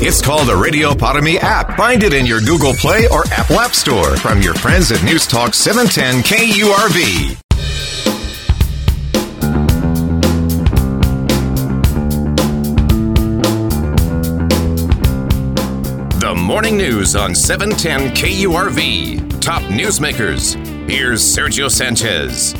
[0.00, 1.76] It's called the Radio Para app.
[1.76, 5.26] Find it in your Google Play or Apple App Store from your friends at News
[5.26, 7.36] Talk 710 KURV.
[16.20, 19.40] The morning news on 710 KURV.
[19.40, 20.54] Top newsmakers.
[20.88, 22.54] Here's Sergio Sanchez.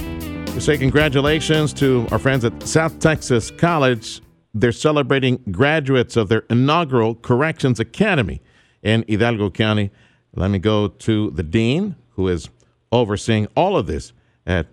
[0.55, 4.23] We say congratulations to our friends at South Texas College
[4.61, 8.41] they're celebrating graduates of their inaugural Corrections Academy
[8.83, 9.91] in Hidalgo County.
[10.35, 12.49] Let me go to the dean, who is
[12.93, 14.13] overseeing all of this
[14.47, 14.67] at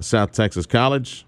[0.00, 1.26] South Texas College.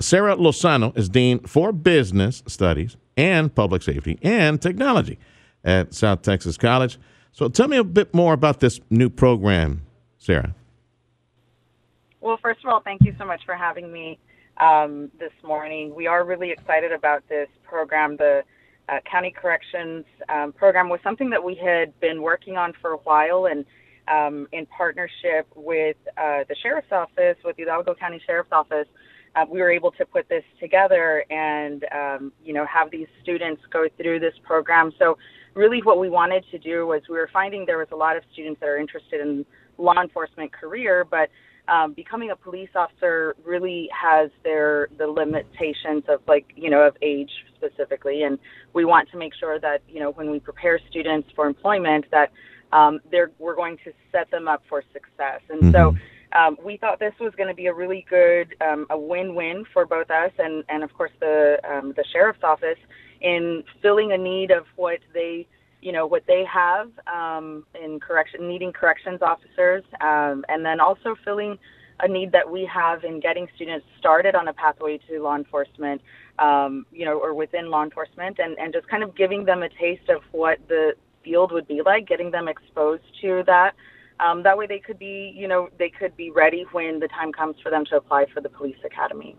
[0.00, 5.18] Sarah Lozano is Dean for Business Studies and Public Safety and Technology
[5.64, 6.98] at South Texas College.
[7.32, 9.82] So tell me a bit more about this new program,
[10.18, 10.54] Sarah.
[12.20, 14.18] Well, first of all, thank you so much for having me
[14.58, 15.94] um, this morning.
[15.94, 18.16] We are really excited about this program.
[18.16, 18.42] The
[18.88, 22.98] uh, County Corrections um, program was something that we had been working on for a
[22.98, 23.64] while, and
[24.08, 28.86] um, in partnership with uh, the Sheriff's Office, with the Hidalgo County Sheriff's Office,
[29.36, 33.62] uh, we were able to put this together and um, you know have these students
[33.72, 34.92] go through this program.
[34.98, 35.18] So
[35.54, 38.22] really, what we wanted to do was we were finding there was a lot of
[38.32, 39.44] students that are interested in
[39.78, 41.30] law enforcement career, but
[41.68, 46.96] um, becoming a police officer really has their the limitations of like you know of
[47.02, 48.38] age specifically, and
[48.72, 52.32] we want to make sure that you know when we prepare students for employment that
[52.72, 55.72] um, they're we're going to set them up for success, and mm-hmm.
[55.72, 55.96] so.
[56.36, 59.86] Um, we thought this was going to be a really good, um, a win-win for
[59.86, 62.78] both us and, and of course the um, the sheriff's office
[63.20, 65.46] in filling a need of what they
[65.84, 71.14] you know what they have um, in correction, needing corrections officers, um, and then also
[71.24, 71.58] filling
[72.00, 76.00] a need that we have in getting students started on a pathway to law enforcement,
[76.38, 79.68] um, you know, or within law enforcement, and and just kind of giving them a
[79.68, 83.74] taste of what the field would be like, getting them exposed to that.
[84.20, 87.30] Um, that way, they could be, you know, they could be ready when the time
[87.30, 89.36] comes for them to apply for the police academy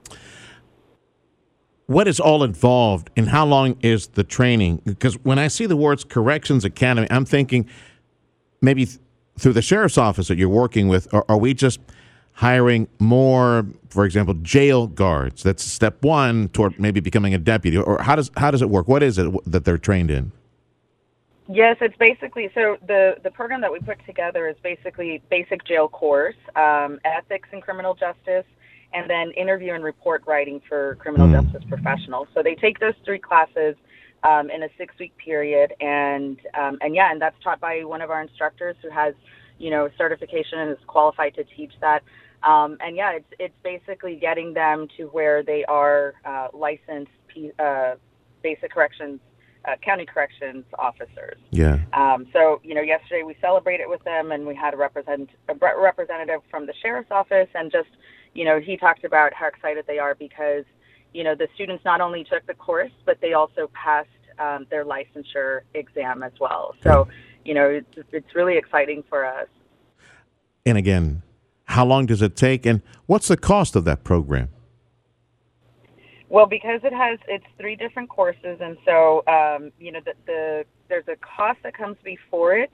[1.87, 4.81] what is all involved and how long is the training?
[4.85, 7.67] Because when I see the words Corrections Academy, I'm thinking
[8.61, 8.99] maybe th-
[9.37, 11.79] through the sheriff's office that you're working with, or are we just
[12.33, 15.43] hiring more, for example, jail guards?
[15.43, 18.87] That's step one toward maybe becoming a deputy, or how does how does it work?
[18.87, 20.31] What is it that they're trained in?
[21.47, 25.87] Yes, it's basically so the the program that we put together is basically basic jail
[25.87, 28.45] course, um, ethics and criminal justice,
[28.95, 31.43] and then interview and report writing for criminal mm.
[31.43, 32.27] justice professionals.
[32.33, 33.75] So they take those three classes
[34.23, 38.01] um, in a six week period, and um, and yeah, and that's taught by one
[38.01, 39.13] of our instructors who has
[39.59, 42.03] you know certification and is qualified to teach that.
[42.43, 47.11] Um, and yeah, it's it's basically getting them to where they are uh, licensed
[47.59, 47.95] uh,
[48.41, 49.19] basic corrections
[49.67, 51.37] uh, county corrections officers.
[51.51, 51.79] Yeah.
[51.93, 55.53] Um, so you know, yesterday we celebrated with them, and we had a represent a
[55.53, 57.89] representative from the sheriff's office, and just
[58.35, 60.65] you know, he talked about how excited they are because,
[61.13, 64.85] you know, the students not only took the course, but they also passed um, their
[64.85, 66.75] licensure exam as well.
[66.83, 67.07] So,
[67.45, 69.47] you know, it's, it's really exciting for us.
[70.65, 71.23] And again,
[71.65, 74.49] how long does it take, and what's the cost of that program?
[76.27, 80.65] Well, because it has it's three different courses, and so um, you know the, the
[80.89, 82.71] there's a cost that comes before it,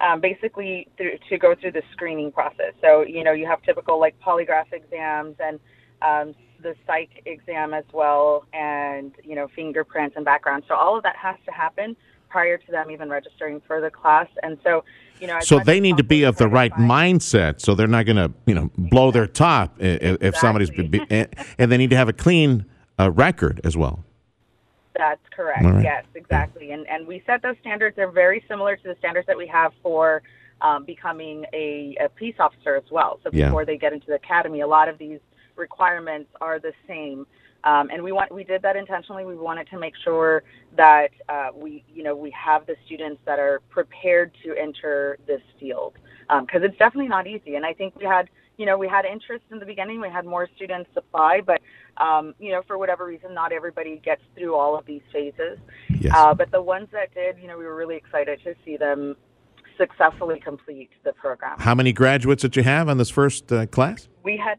[0.00, 2.72] um, basically through, to go through the screening process.
[2.80, 5.60] So, you know, you have typical like polygraph exams and
[6.02, 10.64] um, the psych exam as well, and, you know, fingerprints and background.
[10.68, 11.96] So, all of that has to happen
[12.28, 14.28] prior to them even registering for the class.
[14.42, 14.84] And so,
[15.20, 18.16] you know, so they need to be of the right mindset, so they're not going
[18.16, 20.28] to, you know, blow their top if, exactly.
[20.28, 22.64] if somebody's, be, and they need to have a clean
[22.98, 24.04] uh, record as well.
[25.00, 25.64] That's correct.
[25.64, 25.82] Right.
[25.82, 26.72] Yes, exactly.
[26.72, 27.96] And and we set those standards.
[27.96, 30.22] They're very similar to the standards that we have for
[30.60, 33.18] um, becoming a, a, peace officer as well.
[33.24, 33.64] So before yeah.
[33.64, 35.18] they get into the academy, a lot of these
[35.56, 37.26] requirements are the same.
[37.64, 39.24] Um, and we want we did that intentionally.
[39.24, 40.42] We wanted to make sure
[40.76, 45.40] that uh, we you know we have the students that are prepared to enter this
[45.58, 45.94] field
[46.28, 47.54] because um, it's definitely not easy.
[47.54, 48.28] And I think we had
[48.60, 50.02] you know, we had interest in the beginning.
[50.02, 51.59] We had more students apply, but
[52.00, 55.58] um, you know, for whatever reason, not everybody gets through all of these phases.
[55.88, 56.12] Yes.
[56.16, 59.16] Uh, but the ones that did, you know, we were really excited to see them
[59.76, 61.58] successfully complete the program.
[61.58, 64.08] How many graduates did you have on this first uh, class?
[64.22, 64.58] We had,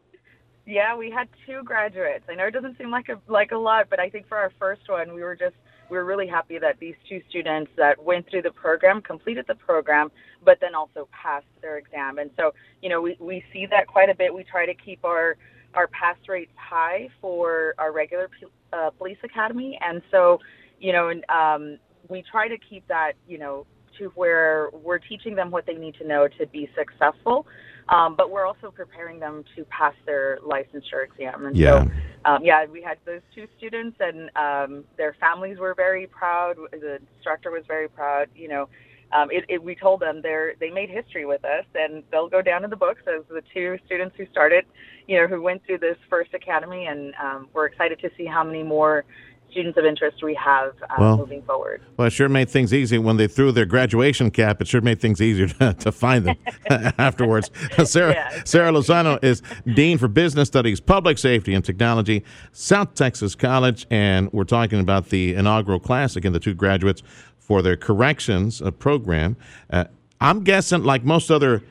[0.65, 2.25] yeah, we had two graduates.
[2.29, 4.51] I know it doesn't seem like a like a lot, but I think for our
[4.59, 5.55] first one, we were just
[5.89, 9.55] we were really happy that these two students that went through the program completed the
[9.55, 10.09] program,
[10.43, 12.17] but then also passed their exam.
[12.17, 14.33] And so, you know, we we see that quite a bit.
[14.33, 15.37] We try to keep our
[15.73, 18.29] our pass rates high for our regular
[18.73, 20.39] uh, police academy, and so,
[20.79, 21.77] you know, um,
[22.09, 23.65] we try to keep that, you know,
[23.97, 27.45] to where we're teaching them what they need to know to be successful,
[27.89, 31.45] um, but we're also preparing them to pass their licensure exam.
[31.45, 31.83] And yeah.
[31.83, 31.91] so,
[32.25, 36.57] um, yeah, we had those two students, and um, their families were very proud.
[36.71, 38.27] The instructor was very proud.
[38.35, 38.69] You know,
[39.13, 42.41] um, it, it, we told them they they made history with us, and they'll go
[42.41, 44.65] down in the books as the two students who started,
[45.07, 48.43] you know, who went through this first academy, and um, we're excited to see how
[48.43, 49.05] many more
[49.51, 51.81] students of interest we have uh, well, moving forward.
[51.97, 54.61] Well, it sure made things easy when they threw their graduation cap.
[54.61, 56.37] It sure made things easier to, to find them
[56.97, 57.51] afterwards.
[57.83, 59.43] Sarah yeah, Sarah Lozano is
[59.75, 65.09] Dean for Business Studies, Public Safety, and Technology, South Texas College, and we're talking about
[65.09, 66.33] the inaugural class again.
[66.33, 67.03] The two graduates
[67.51, 69.35] for their corrections program.
[69.69, 69.83] Uh,
[70.21, 71.61] I'm guessing, like most other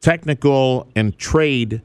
[0.00, 1.82] technical and trade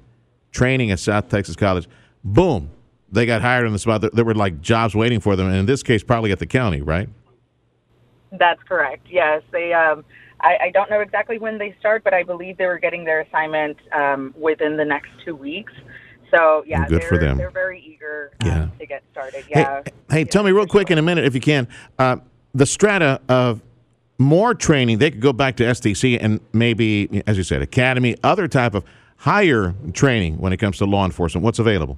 [0.51, 1.89] training at South Texas College,
[2.23, 2.69] boom,
[3.11, 4.05] they got hired on the spot.
[4.13, 6.83] There were like jobs waiting for them, and in this case, probably at the county,
[6.83, 7.09] right?
[8.31, 9.07] That's correct.
[9.09, 9.73] Yes, they.
[9.73, 10.05] Um,
[10.41, 13.21] I, I don't know exactly when they start, but I believe they were getting their
[13.21, 15.73] assignment um, within the next two weeks.
[16.29, 17.39] So yeah, good for them.
[17.39, 18.67] They're very eager um, yeah.
[18.77, 19.45] to get started.
[19.49, 19.81] Yeah.
[19.83, 20.93] Hey, hey tell me real quick sure.
[20.93, 21.67] in a minute, if you can,
[21.97, 22.17] uh,
[22.53, 23.61] the strata of
[24.17, 24.97] more training.
[24.97, 28.83] They could go back to STC and maybe, as you said, academy, other type of
[29.17, 31.43] higher training when it comes to law enforcement.
[31.43, 31.97] What's available?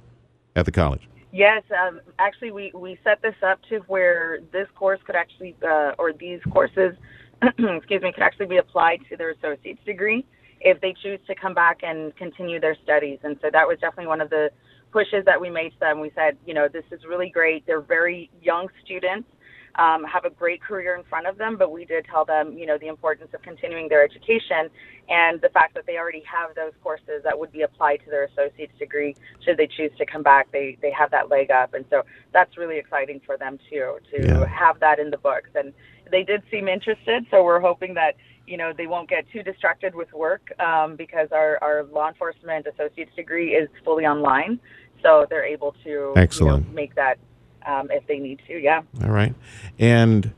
[0.56, 1.08] at the college?
[1.32, 5.92] Yes, um, actually, we, we set this up to where this course could actually, uh,
[5.98, 6.94] or these courses,
[7.42, 10.26] excuse me, could actually be applied to their associate's degree
[10.60, 13.18] if they choose to come back and continue their studies.
[13.22, 14.50] And so that was definitely one of the
[14.92, 16.00] pushes that we made to them.
[16.00, 17.66] We said, you know, this is really great.
[17.66, 19.28] They're very young students
[19.76, 22.66] um, have a great career in front of them, but we did tell them, you
[22.66, 24.68] know, the importance of continuing their education
[25.08, 28.24] and the fact that they already have those courses that would be applied to their
[28.24, 29.14] associate's degree
[29.44, 30.50] should they choose to come back.
[30.52, 32.02] They they have that leg up, and so
[32.32, 34.46] that's really exciting for them too to yeah.
[34.46, 35.50] have that in the books.
[35.54, 35.72] And
[36.10, 38.16] they did seem interested, so we're hoping that
[38.46, 42.66] you know they won't get too distracted with work um, because our our law enforcement
[42.66, 44.60] associate's degree is fully online,
[45.02, 47.18] so they're able to excellent you know, make that
[47.66, 48.58] um, if they need to.
[48.58, 48.82] Yeah.
[49.02, 49.34] All right,
[49.78, 50.32] and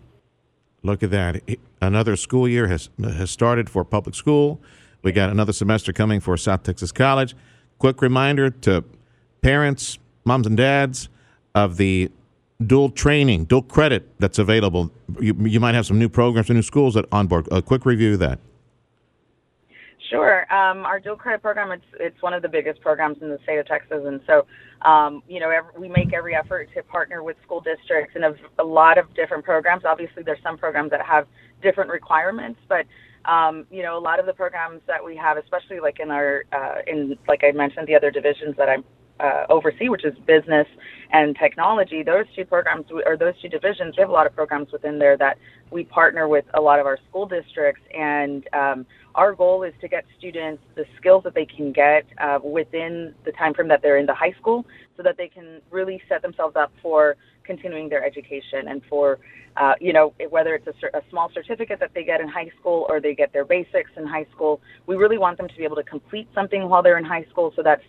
[0.82, 1.43] look at that.
[1.81, 4.61] Another school year has has started for public school.
[5.03, 7.35] We got another semester coming for South Texas College.
[7.79, 8.85] Quick reminder to
[9.43, 11.09] parents, moms and dads
[11.55, 12.11] of the
[12.65, 14.91] dual training, dual credit that's available.
[15.20, 17.49] You, you might have some new programs and new schools that onboard.
[17.53, 18.38] A quick review of that.
[20.15, 20.53] Sure.
[20.55, 23.59] Um, our dual credit program, it's, it's one of the biggest programs in the state
[23.59, 24.03] of Texas.
[24.07, 24.47] And so,
[24.89, 28.35] um, you know, every, we make every effort to partner with school districts and a,
[28.61, 29.85] a lot of different programs.
[29.85, 31.27] Obviously, there's some programs that have
[31.63, 32.87] different requirements, but,
[33.25, 36.45] um, you know, a lot of the programs that we have, especially like in our,
[36.53, 38.85] uh, in, like I mentioned, the other divisions that I'm
[39.21, 40.67] uh, oversee, which is business
[41.13, 44.73] and technology, those two programs or those two divisions, we have a lot of programs
[44.73, 45.39] within there that
[45.71, 47.83] we partner with a lot of our school districts.
[47.97, 52.41] And um, our goal is to get students the skills that they can get uh,
[52.43, 54.67] within the time frame that they're in the high school
[54.97, 59.19] so that they can really set themselves up for continuing their education and for,
[59.56, 62.87] uh, you know, whether it's a, a small certificate that they get in high school
[62.89, 65.77] or they get their basics in high school, we really want them to be able
[65.77, 67.81] to complete something while they're in high school so that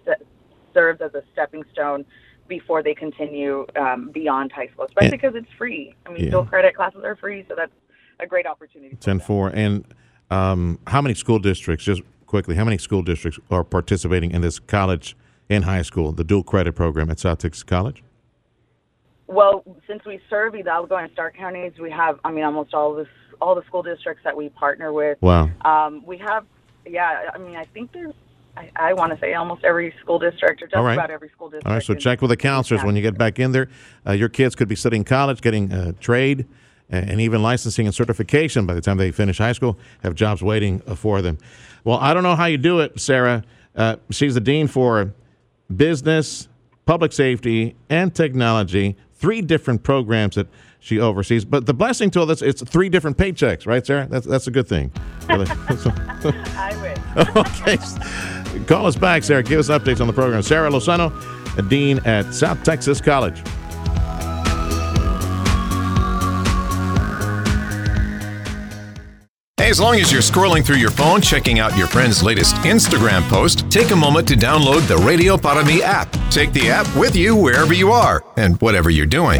[0.75, 2.05] serves as a stepping stone
[2.48, 5.96] before they continue um, beyond high school, especially because it's free.
[6.05, 6.29] I mean, yeah.
[6.29, 7.72] dual credit classes are free, so that's
[8.20, 8.96] a great opportunity.
[8.98, 9.84] Ten four, and
[10.29, 11.86] um, how many school districts?
[11.86, 15.17] Just quickly, how many school districts are participating in this college
[15.50, 18.03] and high school, the dual credit program at South Texas College?
[19.27, 23.08] Well, since we serve Hidalgo and Starr counties, we have, I mean, almost all the
[23.41, 25.17] all the school districts that we partner with.
[25.22, 25.50] Wow.
[25.65, 26.46] Um, we have,
[26.86, 27.29] yeah.
[27.34, 28.13] I mean, I think there's
[28.57, 30.93] I, I want to say almost every school district or just right.
[30.93, 31.67] about every school district.
[31.67, 33.69] All right, so check with the counselors when you get back in there.
[34.05, 36.45] Uh, your kids could be studying college, getting uh, trade,
[36.89, 40.81] and even licensing and certification by the time they finish high school, have jobs waiting
[40.85, 41.38] uh, for them.
[41.83, 43.43] Well, I don't know how you do it, Sarah.
[43.75, 45.13] Uh, she's the dean for
[45.75, 46.47] business,
[46.85, 50.47] public safety, and technology, three different programs that
[50.79, 51.43] she oversees.
[51.43, 54.07] But the blessing to all this, it's three different paychecks, right, Sarah?
[54.07, 54.91] That's, that's a good thing.
[55.29, 56.98] I wish.
[57.36, 57.77] okay.
[58.65, 59.44] Call us back, Sarah.
[59.44, 60.41] Give us updates on the program.
[60.41, 61.12] Sarah Lozano,
[61.58, 63.41] a dean at South Texas College.
[69.58, 73.27] Hey, As long as you're scrolling through your phone checking out your friend's latest Instagram
[73.29, 76.15] post, take a moment to download the Radio Para Mi app.
[76.29, 79.39] Take the app with you wherever you are and whatever you're doing.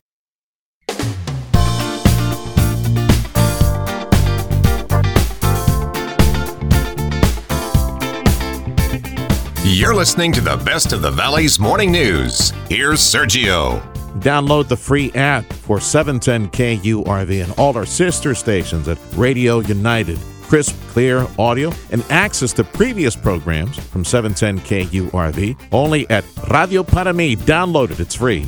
[9.73, 12.49] You're listening to the best of the Valley's morning news.
[12.67, 13.81] Here's Sergio.
[14.19, 20.19] Download the free app for 710 KURV and all our sister stations at Radio United.
[20.41, 27.13] Crisp, clear audio and access to previous programs from 710 KURV only at Radio Para
[27.13, 27.37] Mi.
[27.37, 28.45] Download it, it's free.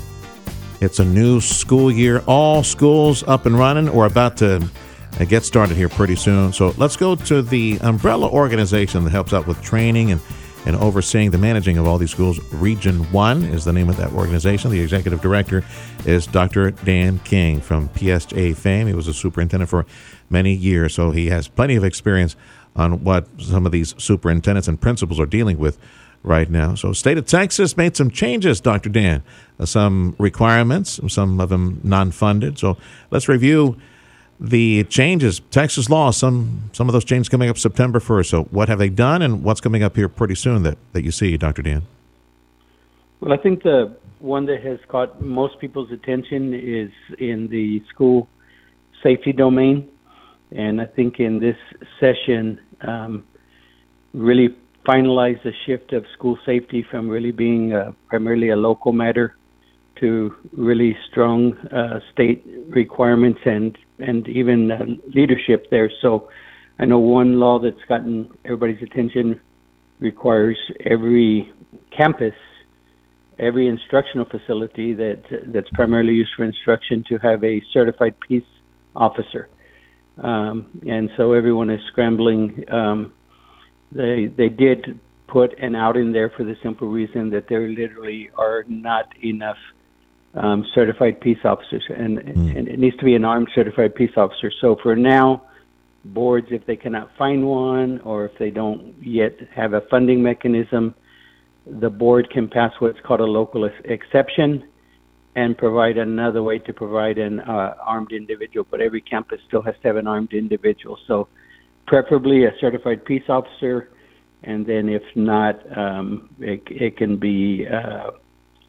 [0.81, 2.21] It's a new school year.
[2.27, 6.51] All schools up and running or about to uh, get started here pretty soon.
[6.51, 10.19] So let's go to the umbrella organization that helps out with training and
[10.65, 12.39] and overseeing the managing of all these schools.
[12.53, 14.71] Region 1 is the name of that organization.
[14.71, 15.63] The executive director
[16.05, 16.71] is Dr.
[16.71, 18.87] Dan King from PSJ fame.
[18.87, 19.85] He was a superintendent for
[20.29, 22.35] many years, so he has plenty of experience
[22.75, 25.77] on what some of these superintendents and principals are dealing with
[26.23, 26.73] right now.
[26.73, 28.89] So, state of Texas made some changes, Dr.
[28.89, 29.23] Dan,
[29.59, 32.57] uh, some requirements, some of them non-funded.
[32.57, 32.77] So,
[33.11, 33.77] let's review
[34.39, 38.25] the changes, Texas law, some some of those changes coming up September 1st.
[38.25, 41.11] So, what have they done, and what's coming up here pretty soon that, that you
[41.11, 41.61] see, Dr.
[41.61, 41.83] Dan?
[43.19, 48.27] Well, I think the one that has caught most people's attention is in the school
[49.01, 49.89] safety domain.
[50.51, 51.57] And I think in this
[51.99, 53.23] session, um,
[54.13, 59.35] really finalized the shift of school safety from really being uh, primarily a local matter
[59.99, 65.91] to really strong uh, state requirements and and even uh, leadership there.
[66.01, 66.29] So
[66.79, 69.39] I know one law that's gotten everybody's attention
[69.99, 71.51] requires every
[71.95, 72.33] campus,
[73.39, 78.43] every instructional facility that that's primarily used for instruction to have a certified peace
[78.95, 79.49] officer.
[80.21, 82.63] Um, and so everyone is scrambling.
[82.71, 83.13] Um,
[83.91, 88.29] they they did put an out in there for the simple reason that there literally
[88.37, 89.57] are not enough
[90.35, 92.57] um, certified peace officers, and, mm.
[92.57, 94.51] and it needs to be an armed certified peace officer.
[94.61, 95.43] So for now,
[96.05, 100.95] boards, if they cannot find one or if they don't yet have a funding mechanism,
[101.65, 104.67] the board can pass what's called a local exception
[105.35, 108.67] and provide another way to provide an uh, armed individual.
[108.69, 110.97] But every campus still has to have an armed individual.
[111.07, 111.27] So
[111.87, 113.89] preferably a certified peace officer,
[114.43, 118.11] and then if not, um, it, it can be uh,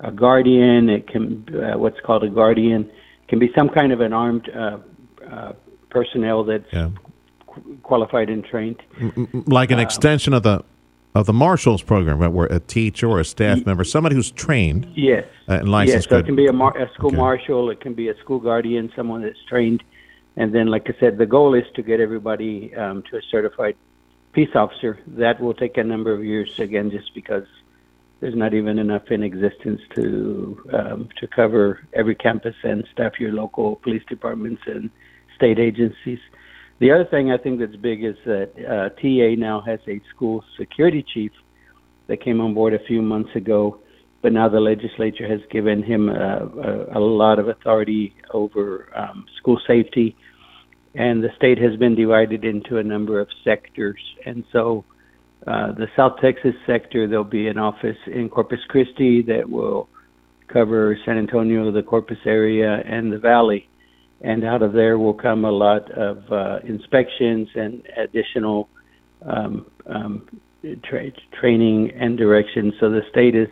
[0.00, 0.88] a guardian.
[0.88, 2.82] It can uh, what's called a guardian.
[2.82, 4.78] It can be some kind of an armed uh,
[5.30, 5.52] uh,
[5.90, 6.90] personnel that's yeah.
[7.46, 8.82] qu- qualified and trained,
[9.46, 10.64] like an um, extension of the
[11.14, 14.32] of the marshals program, right, where a teacher or a staff y- member, somebody who's
[14.32, 16.06] trained, yes, uh, and licensed.
[16.06, 17.16] Yes, so it can be a, mar- a school okay.
[17.16, 17.70] marshal.
[17.70, 19.82] It can be a school guardian, someone that's trained.
[20.36, 23.76] And then, like I said, the goal is to get everybody um, to a certified
[24.32, 24.98] peace officer.
[25.06, 27.46] That will take a number of years, again, just because
[28.24, 33.32] there's not even enough in existence to um, to cover every campus and staff your
[33.32, 34.88] local police departments and
[35.36, 36.18] state agencies.
[36.78, 40.42] The other thing I think that's big is that uh, TA now has a school
[40.58, 41.32] security chief
[42.06, 43.78] that came on board a few months ago,
[44.22, 46.46] but now the legislature has given him a,
[46.94, 50.16] a, a lot of authority over um, school safety,
[50.94, 54.82] and the state has been divided into a number of sectors, and so
[55.46, 59.88] uh, the South Texas sector, there'll be an office in Corpus Christi that will
[60.48, 63.68] cover San Antonio, the Corpus area, and the Valley.
[64.22, 68.70] And out of there will come a lot of uh, inspections and additional
[69.22, 70.26] um, um,
[70.82, 72.72] tra- training and direction.
[72.80, 73.48] So the state is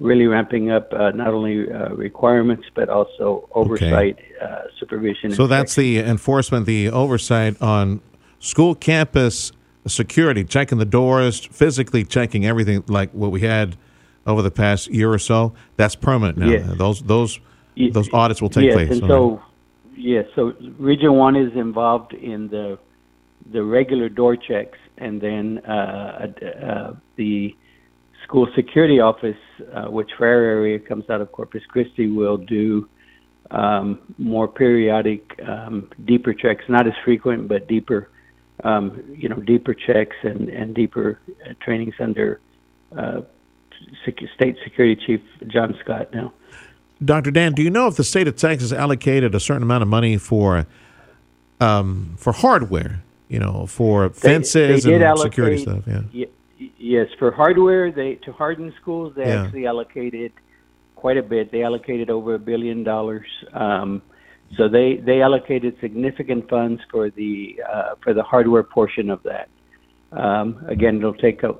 [0.00, 4.34] really ramping up uh, not only uh, requirements but also oversight, okay.
[4.42, 5.32] uh, supervision.
[5.32, 8.00] So that's the enforcement, the oversight on
[8.38, 9.52] school campus
[9.86, 13.76] security, checking the doors, physically checking everything like what we had
[14.26, 15.54] over the past year or so.
[15.76, 16.50] That's permanent now.
[16.50, 16.70] Yes.
[16.76, 17.40] Those those
[17.92, 18.90] those audits will take yes, place.
[18.90, 19.42] And so,
[19.96, 22.78] yes, so Region One is involved in the
[23.52, 26.26] the regular door checks, and then uh,
[26.62, 27.56] uh, the
[28.24, 29.36] school security office,
[29.72, 32.88] uh, which for our area comes out of Corpus Christi, will do
[33.50, 38.10] um, more periodic, um, deeper checks, not as frequent, but deeper
[38.64, 42.40] um, you know, deeper checks and, and deeper uh, trainings under
[42.96, 43.20] uh,
[44.04, 46.32] State Security Chief John Scott now.
[47.02, 47.30] Dr.
[47.30, 50.18] Dan, do you know if the state of Texas allocated a certain amount of money
[50.18, 50.66] for
[51.60, 53.02] um, for hardware?
[53.28, 55.84] You know, for fences they, they and allocate, security stuff.
[55.86, 56.02] Yeah.
[56.58, 59.44] Y- yes, for hardware, they to harden schools, they Yeah.
[59.44, 60.32] actually allocated
[60.96, 61.52] quite a bit.
[61.52, 63.26] They allocated over a billion dollars.
[63.52, 64.02] Um,
[64.56, 69.48] so they they allocated significant funds for the uh, for the hardware portion of that.
[70.12, 71.54] Um, again, it'll take a,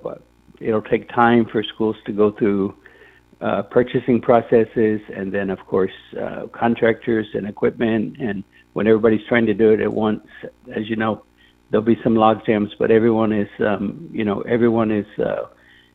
[0.60, 2.74] it'll take time for schools to go through
[3.40, 8.16] uh, purchasing processes, and then of course uh, contractors and equipment.
[8.20, 8.42] And
[8.72, 10.26] when everybody's trying to do it at once,
[10.74, 11.24] as you know,
[11.70, 12.70] there'll be some log jams.
[12.78, 15.46] But everyone is, um, you know, everyone is, uh,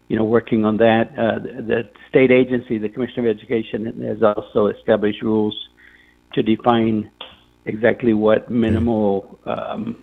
[0.08, 1.10] you know, working on that.
[1.18, 5.56] Uh, the, state agency, the Commissioner of Education, has also established rules
[6.36, 7.10] to define
[7.66, 9.96] exactly what minimal um,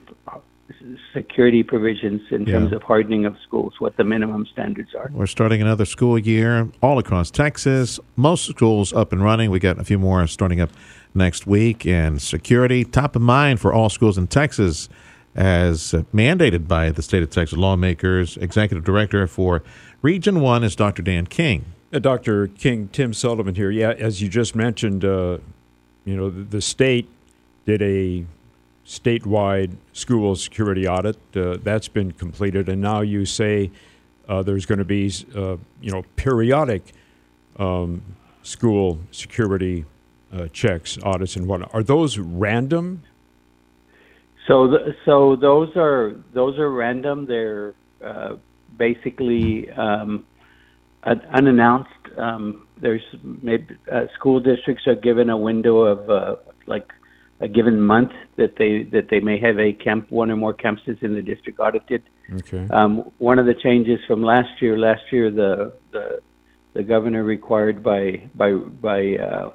[1.14, 2.54] security provisions in Yeah.
[2.54, 5.10] terms of hardening of schools, what the minimum standards are.
[5.12, 8.00] We're starting another school year all across Texas.
[8.16, 9.50] Most schools up and running.
[9.50, 10.70] We got a few more starting up
[11.14, 11.86] next week.
[11.86, 14.88] And security, top of mind for all schools in Texas,
[15.36, 18.36] as uh, mandated by the state of Texas lawmakers.
[18.38, 19.62] Executive Director for
[20.00, 21.02] Region 1 is Dr.
[21.02, 21.64] Dan King.
[21.92, 22.48] Uh, Dr.
[22.48, 23.70] King, Tim Sullivan here.
[23.70, 25.38] Yeah, as you just mentioned, uh,
[26.04, 27.08] you know, the, the state
[27.64, 28.24] did a
[28.86, 31.16] statewide school security audit.
[31.34, 33.70] Uh, that's been completed, and now you say
[34.28, 36.92] uh, there's going to be, uh, you know, periodic
[37.58, 38.02] um,
[38.42, 39.84] school security
[40.32, 41.72] uh, checks, audits, and whatnot.
[41.74, 43.02] Are those random?
[44.46, 47.26] So, th- so those are those are random.
[47.26, 48.36] They're uh,
[48.76, 50.24] basically um,
[51.04, 51.90] un- unannounced.
[52.16, 56.36] Um, there's maybe uh, school districts are given a window of uh,
[56.66, 56.90] like
[57.40, 61.02] a given month that they that they may have a camp, one or more campuses
[61.02, 62.02] in the district audited.
[62.34, 62.68] Okay.
[62.68, 66.20] Um, one of the changes from last year, last year the the,
[66.74, 69.52] the governor required by by by uh,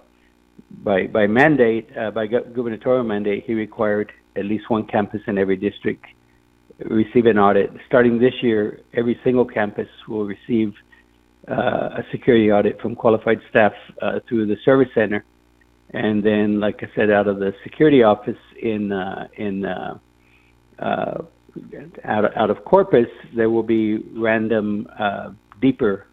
[0.84, 5.38] by by mandate uh, by gu- gubernatorial mandate, he required at least one campus in
[5.38, 6.06] every district
[6.86, 7.72] receive an audit.
[7.88, 10.74] Starting this year, every single campus will receive
[11.48, 15.24] a security audit from qualified staff uh, through the service center,
[15.92, 19.98] and then, like I said, out of the security office in uh, in uh,
[20.80, 21.22] uh,
[22.04, 25.32] out out of Corpus, there will be random, uh,
[25.62, 26.08] deeper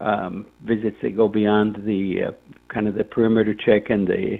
[0.00, 2.30] um, visits that go beyond the uh,
[2.68, 4.38] kind of the perimeter check and the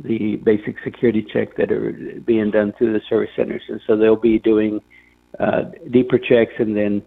[0.00, 1.92] the basic security check that are
[2.24, 4.80] being done through the service centers, and so they'll be doing
[5.38, 7.02] uh, deeper checks, and then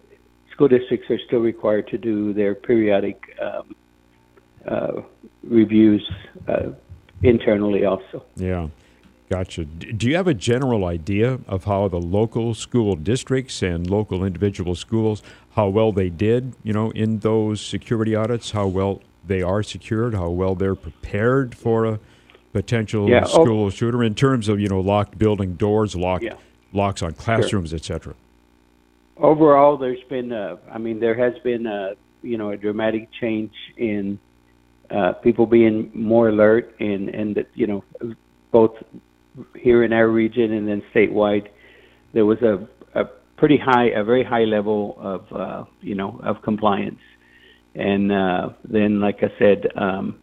[0.58, 3.76] school districts are still required to do their periodic um,
[4.66, 4.92] uh,
[5.44, 6.04] reviews
[6.48, 6.70] uh,
[7.22, 8.24] internally also.
[8.34, 8.66] Yeah,
[9.30, 9.64] gotcha.
[9.66, 14.24] D- Do you have a general idea of how the local school districts and local
[14.24, 15.22] individual schools,
[15.54, 20.12] how well they did, you know, in those security audits, how well they are secured,
[20.14, 22.00] how well they're prepared for a
[22.52, 26.34] potential Yeah, oh- school shooter in terms of, you know, locked building doors, locked Yeah.
[26.72, 28.14] locks on classrooms, etc.
[29.20, 33.52] overall there's been uh, i mean there has been a you know a dramatic change
[33.76, 34.18] in
[34.90, 37.84] uh, people being more alert and and that, you know
[38.50, 38.72] both
[39.54, 41.48] here in our region and then statewide
[42.12, 42.66] there was a
[42.98, 43.04] a
[43.36, 47.00] pretty high a very high level of uh, you know of compliance.
[47.74, 50.18] And uh, then like i said um,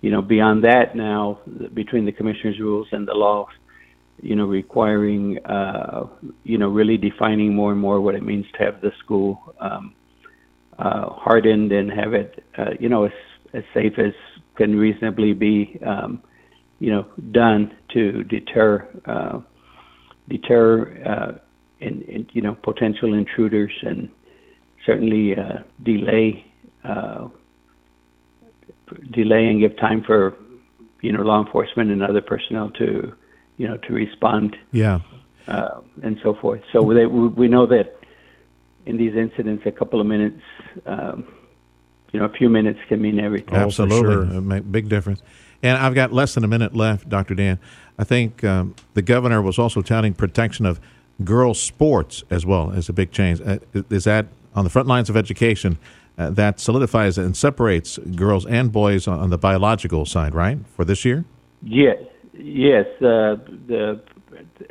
[0.00, 1.40] you know beyond that now
[1.74, 3.48] between the commissioner's rules and the law
[4.22, 6.06] you know, requiring, uh,
[6.44, 9.94] you know, really defining more and more what it means to have the school um,
[10.78, 13.12] uh, hardened and have it, uh, you know, as,
[13.52, 14.12] as safe as
[14.56, 16.22] can reasonably be, um,
[16.78, 19.40] you know, done to deter, uh,
[20.28, 21.38] deter, uh,
[21.80, 24.08] in, in, you know, potential intruders and
[24.86, 26.46] certainly uh, delay,
[26.84, 27.26] uh,
[29.10, 30.36] delay and give time for,
[31.00, 33.12] you know, law enforcement and other personnel to
[33.56, 35.00] you know, to respond Yeah.
[35.48, 36.62] uh, and so forth.
[36.72, 37.98] So they, we we know that
[38.86, 40.40] in these incidents, a couple of minutes,
[40.86, 41.24] um,
[42.12, 43.54] you know, a few minutes can mean everything.
[43.54, 44.00] Oh, Absolutely.
[44.00, 44.22] sure.
[44.24, 45.22] It make big difference.
[45.62, 47.34] And I've got less than a minute left, Dr.
[47.36, 47.58] Dan.
[47.98, 50.80] I think um, the governor was also touting protection of
[51.24, 53.40] girls' sports as well as a big change.
[53.40, 53.58] Uh,
[53.90, 55.78] is that on the front lines of education?
[56.18, 60.84] Uh, that solidifies and separates girls and boys on, on the biological side, right, for
[60.84, 61.24] this year?
[61.62, 61.96] Yes,
[62.32, 62.86] yes.
[63.00, 64.00] Uh, the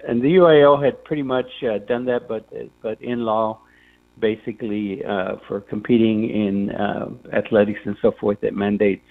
[0.07, 2.47] and the UIL had pretty much uh, done that, but
[2.81, 3.59] but in law,
[4.19, 9.05] basically uh, for competing in uh, athletics and so forth, it mandates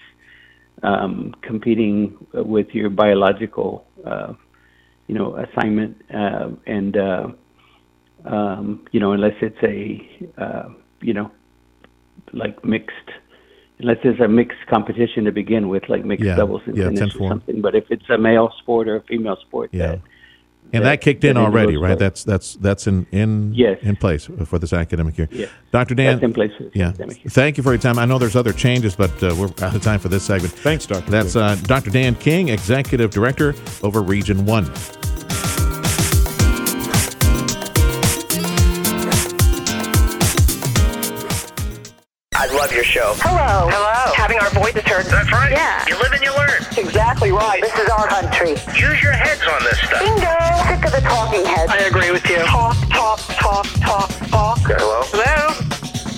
[0.83, 4.33] um, competing with your biological, uh,
[5.07, 7.27] you know, assignment, uh, and uh,
[8.25, 10.69] um, you know, unless it's a, uh,
[11.01, 11.31] you know,
[12.33, 13.09] like mixed
[13.81, 17.13] unless there's a mixed competition to begin with, like mixed Yeah, doubles and yeah, tennis
[17.15, 17.21] 10-4.
[17.21, 17.61] or something.
[17.61, 19.87] But if it's a male sport or a female sport, Yeah.
[19.87, 20.01] that,
[20.73, 21.89] And that- that kicked in that already, right?
[21.89, 21.99] sport.
[21.99, 23.79] That's that's that's in in Yes.
[23.81, 25.27] in place for this academic year.
[25.31, 25.49] Yes.
[25.71, 25.95] Dr.
[25.95, 26.89] Dan, That's in place for this yeah.
[26.89, 27.29] academic year.
[27.29, 27.99] Thank you for your time.
[27.99, 30.53] I know there's other changes, but uh, we're out of time for this segment.
[30.53, 31.11] Thanks, Dr.
[31.11, 31.89] That's uh, Dr.
[31.89, 34.65] Dan King, Executive Director over Region One.
[42.91, 43.15] Show.
[43.23, 43.71] Hello.
[43.71, 44.11] Hello.
[44.19, 45.07] Having our voices heard.
[45.07, 45.51] That's right.
[45.51, 45.87] Yeah.
[45.87, 46.59] You live and you learn.
[46.59, 47.63] That's exactly right.
[47.63, 48.59] This is our country.
[48.75, 50.03] Use your heads on this stuff.
[50.03, 50.35] Bingo.
[50.67, 51.71] Sick of the talking heads.
[51.71, 52.43] I agree with you.
[52.43, 54.59] Talk, talk, talk, talk, talk.
[54.67, 55.07] Hello?
[55.07, 55.55] Hello?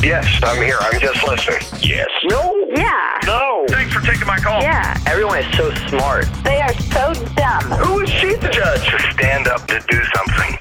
[0.02, 0.78] Yes, I'm here.
[0.82, 1.62] I'm just listening.
[1.80, 2.10] Yes.
[2.26, 2.42] No.
[2.74, 3.22] Yeah.
[3.30, 3.66] No.
[3.70, 4.60] Thanks for taking my call.
[4.60, 4.98] Yeah.
[5.06, 6.26] Everyone is so smart.
[6.44, 7.70] They are so dumb.
[7.86, 8.90] Who is she to judge?
[8.90, 10.58] To stand up to do something.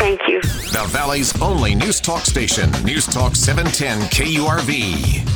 [0.00, 0.40] Thank you.
[0.40, 5.26] The Valley's only news talk station, News Talk 710 KURV.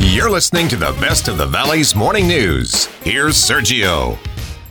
[0.00, 2.86] You're listening to the best of the Valley's morning news.
[3.04, 4.18] Here's Sergio.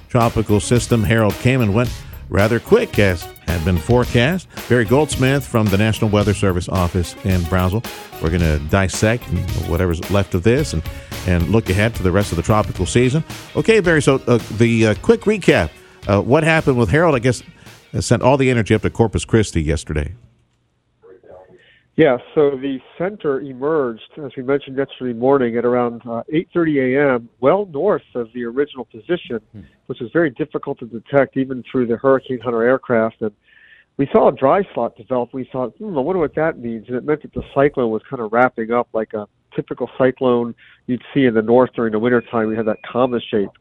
[0.10, 1.90] Tropical system Harold came and went
[2.28, 4.48] rather quick, as had been forecast.
[4.70, 7.84] Barry Goldsmith from the National Weather Service office in Brownsville.
[8.22, 9.24] We're going to dissect
[9.68, 10.84] whatever's left of this and,
[11.28, 13.24] and look ahead to the rest of the tropical season.
[13.56, 15.70] Okay, Barry, so uh, the uh, quick recap.
[16.08, 17.42] Uh, what happened with Harold, I guess,
[17.94, 20.14] uh, sent all the energy up to Corpus Christi yesterday.
[21.96, 27.30] Yeah, so the center emerged, as we mentioned yesterday morning, at around uh, 8:30 a.m.,
[27.40, 29.40] well north of the original position,
[29.86, 33.22] which was very difficult to detect even through the Hurricane Hunter aircraft.
[33.22, 33.32] And
[33.98, 35.36] we saw a dry slot develop.
[35.36, 36.88] We thought, hmm, I wonder what that means.
[36.88, 40.56] And it meant that the cyclone was kind of wrapping up like a typical cyclone
[40.88, 42.48] you'd see in the north during the wintertime.
[42.48, 43.52] We had that comma shape.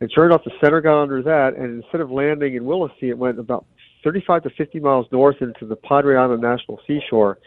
[0.00, 3.18] And sure enough, the center got under that, and instead of landing in Willacy, it
[3.18, 3.64] went about
[4.02, 7.38] 35 to 50 miles north into the Padre Island National Seashore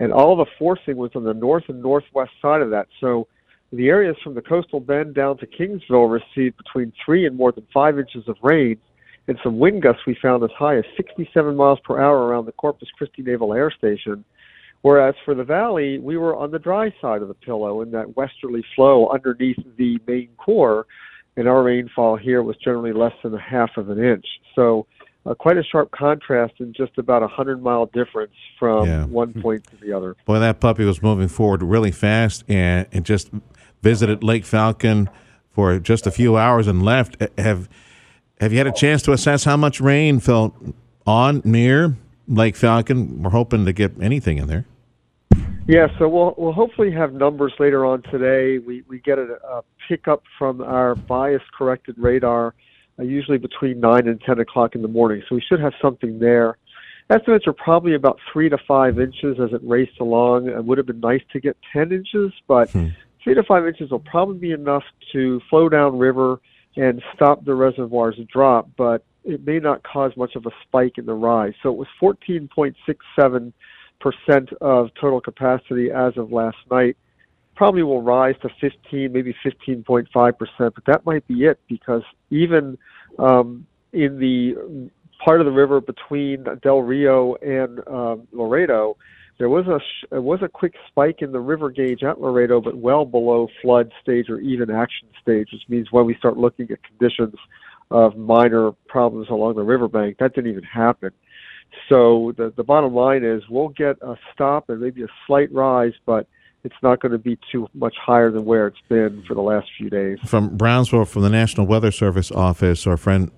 [0.00, 2.88] and all the forcing was on the north and northwest side of that.
[3.00, 3.26] So
[3.72, 7.66] the areas from the coastal bend down to Kingsville received between three and more than
[7.72, 8.78] five inches of rain,
[9.26, 12.52] and some wind gusts we found as high as 67 miles per hour around the
[12.52, 14.24] Corpus Christi Naval Air Station.
[14.82, 18.16] Whereas for the valley, we were on the dry side of the pillow in that
[18.16, 20.86] westerly flow underneath the main core,
[21.36, 24.24] and our rainfall here was generally less than a half of an inch.
[24.54, 24.86] So
[25.28, 29.04] uh, quite a sharp contrast and just about a hundred mile difference from Yeah.
[29.04, 30.16] one point to the other.
[30.24, 33.30] Boy, that puppy was moving forward really fast and, and just
[33.82, 35.08] visited Lake Falcon
[35.50, 37.20] for just a few hours and left.
[37.20, 37.68] Uh, Have
[38.40, 40.54] Have you had a chance to assess how much rain fell
[41.06, 41.96] on near
[42.28, 43.22] Lake Falcon?
[43.22, 44.64] We're hoping to get anything in there.
[45.66, 48.58] Yeah, so we'll we'll hopefully have numbers later on today.
[48.58, 52.54] We we get a, a pickup from our bias corrected radar,
[52.98, 55.22] Uh, usually between nine and ten o'clock in the morning.
[55.28, 56.58] So we should have something there.
[57.10, 60.48] Estimates are probably about three to five inches as it raced along.
[60.48, 62.88] It would have been nice to get ten inches, but hmm.
[63.22, 66.40] three to five inches will probably be enough to flow down river
[66.76, 71.06] and stop the reservoir's drop, but it may not cause much of a spike in
[71.06, 71.52] the rise.
[71.62, 73.52] So it was 14.67
[74.00, 76.96] percent of total capacity as of last night.
[77.58, 82.78] Probably will rise to 15, maybe 15.5 percent, but that might be it because even
[83.18, 84.88] um, in the
[85.24, 88.96] part of the river between Del Rio and um, Laredo,
[89.38, 92.60] there was a sh- there was a quick spike in the river gauge at Laredo,
[92.60, 96.70] but well below flood stage or even action stage, which means when we start looking
[96.70, 97.34] at conditions
[97.90, 101.10] of minor problems along the riverbank, that didn't even happen.
[101.88, 105.94] So the the bottom line is we'll get a stop and maybe a slight rise,
[106.06, 106.28] but
[106.64, 109.68] it's not going to be too much higher than where it's been for the last
[109.76, 110.18] few days.
[110.24, 113.30] From Brownsville, from the National Weather Service office, our friend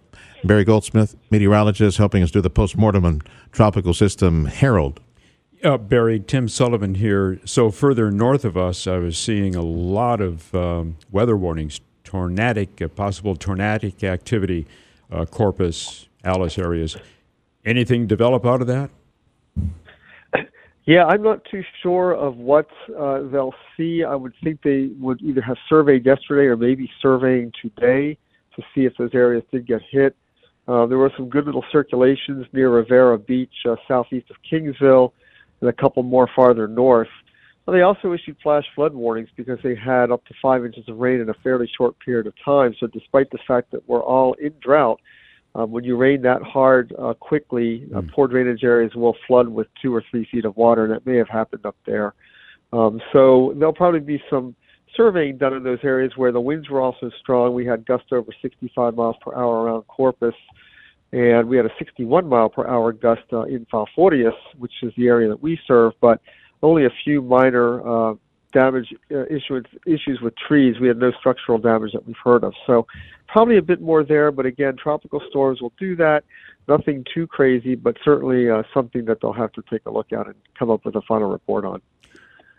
[0.45, 5.01] Barry Goldsmith, meteorologist, helping us do the postmortem on tropical system Harold.
[5.63, 7.39] Uh, Barry, Tim Sullivan here.
[7.45, 12.81] So further north of us, I was seeing a lot of um, weather warnings, tornadic,
[12.81, 14.67] uh, possible tornadic activity,
[15.13, 16.97] uh, Corpus, Alice areas.
[17.65, 18.91] Anything develop out of that?
[20.91, 22.67] Yeah, I'm not too sure of what
[22.99, 24.03] uh, they'll see.
[24.03, 28.19] I would think they would either have surveyed yesterday or maybe surveying today
[28.57, 30.17] to see if those areas did get hit.
[30.67, 35.13] Uh, there were some good little circulations near Riviera Beach, uh, southeast of Kingsville,
[35.61, 37.07] and a couple more farther north.
[37.65, 40.99] Well, they also issued flash flood warnings because they had up to five inches of
[40.99, 42.75] rain in a fairly short period of time.
[42.81, 45.01] So, despite the fact that we're all in drought,
[45.55, 49.67] um, when you rain that hard uh, quickly, uh, poor drainage areas will flood with
[49.83, 52.15] two or three feet of water, and that may have happened up there.
[52.73, 54.55] Um, so there'll probably be some
[54.97, 57.55] surveying done in those areas where the winds were also strong.
[57.55, 60.35] We had gusts over 65 miles per hour around Corpus.
[61.13, 65.09] and we had a 61 mile per hour gust uh, in Falfurrias, which is the
[65.09, 66.21] area that we serve, but
[66.63, 68.15] only a few minor uh,
[68.53, 70.81] damage uh, issues, issues with trees.
[70.81, 72.55] We had no structural damage that we've heard of.
[72.67, 72.87] So
[73.29, 76.25] probably a bit more there, but again, tropical storms will do that.
[76.69, 80.27] Nothing too crazy, but certainly uh, something that they'll have to take a look at
[80.27, 81.81] and come up with a final report on.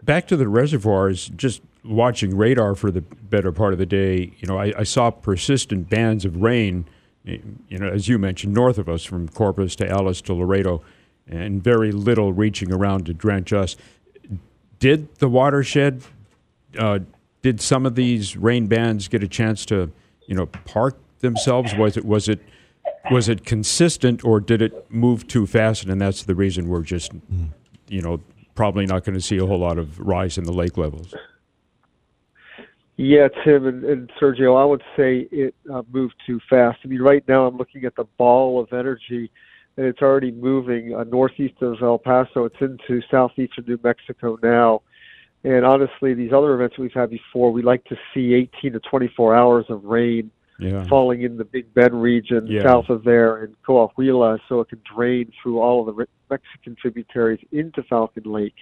[0.04, 4.48] Back to the reservoirs, just watching radar for the better part of the day, you
[4.48, 6.86] know, I, I saw persistent bands of rain,
[7.24, 10.82] you know, as you mentioned, north of us from Corpus to Alice to Laredo,
[11.28, 13.78] and very little reaching around to drench us.
[14.82, 16.02] Did the watershed,
[16.78, 17.00] uh,
[17.44, 19.91] did some of these rain bands get a chance to,
[20.26, 21.76] you know, park themselves?
[21.76, 22.39] Was it was it
[23.12, 27.12] was it consistent, or did it move too fast, and that's the reason we're just,
[27.89, 28.22] you know,
[28.56, 31.13] probably not going to see a whole lot of rise in the lake levels?
[32.98, 36.80] Yeah, Tim and, and Sergio, I would say it uh, moved too fast.
[36.84, 39.32] I mean, right now I'm looking at the ball of energy,
[39.78, 42.46] and it's already moving uh, northeast of El Paso.
[42.46, 44.82] It's into southeastern New Mexico now.
[45.44, 49.36] And honestly, these other events we've had before, we like to see 18 to 24
[49.36, 50.30] hours of rain
[50.60, 50.86] Yeah.
[50.88, 52.64] falling in the Big Bend region Yeah.
[52.64, 57.40] south of there and Coahuila so it can drain through all of the Mexican tributaries
[57.52, 58.54] into Falcon Lake.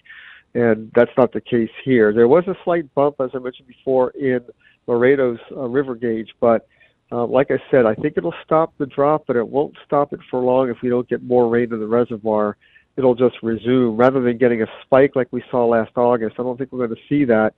[0.56, 2.14] And that's not the case here.
[2.14, 4.42] There was a slight bump, as I mentioned before, in
[4.88, 6.66] Laredo's uh, river gauge, but
[7.12, 10.20] uh, like I said, I think it'll stop the drop, but it won't stop it
[10.30, 12.56] for long if we don't get more rain in the reservoir.
[12.98, 16.36] It'll just resume rather than getting a spike like we saw last August.
[16.38, 17.54] I don't think we're going to see that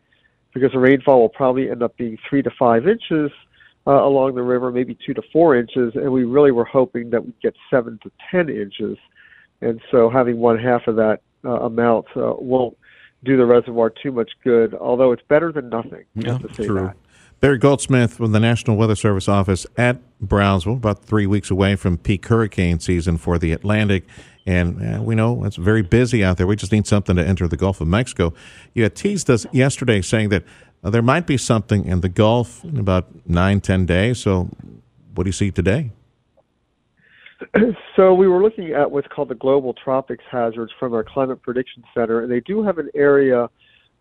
[0.54, 3.32] because the rainfall will probably end up being three to five inches
[3.88, 7.26] uh, along the river, maybe two to four inches, and we really were hoping that
[7.26, 8.98] we'd get seven to ten inches.
[9.62, 12.78] And so having one half of that uh, amount uh, won't
[13.24, 16.06] do the reservoir too much good, although it's better than nothing.
[16.26, 16.76] I have to say true.
[16.82, 16.96] that.
[17.42, 21.98] Barry Goldsmith from the National Weather Service office at Brownsville, about three weeks away from
[21.98, 24.04] peak hurricane season for the Atlantic.
[24.46, 26.46] And uh, we know it's very busy out there.
[26.46, 28.36] We just need something to enter the Gulf of Mexico.
[28.76, 30.44] You had teased us yesterday saying that
[30.84, 34.20] uh, there might be something in the Gulf in about nine, ten days.
[34.20, 34.48] So,
[35.16, 35.90] what do you see today?
[37.96, 41.84] so we were looking at what's called the global tropics hazards from our climate prediction
[41.96, 43.50] center, and they do have an area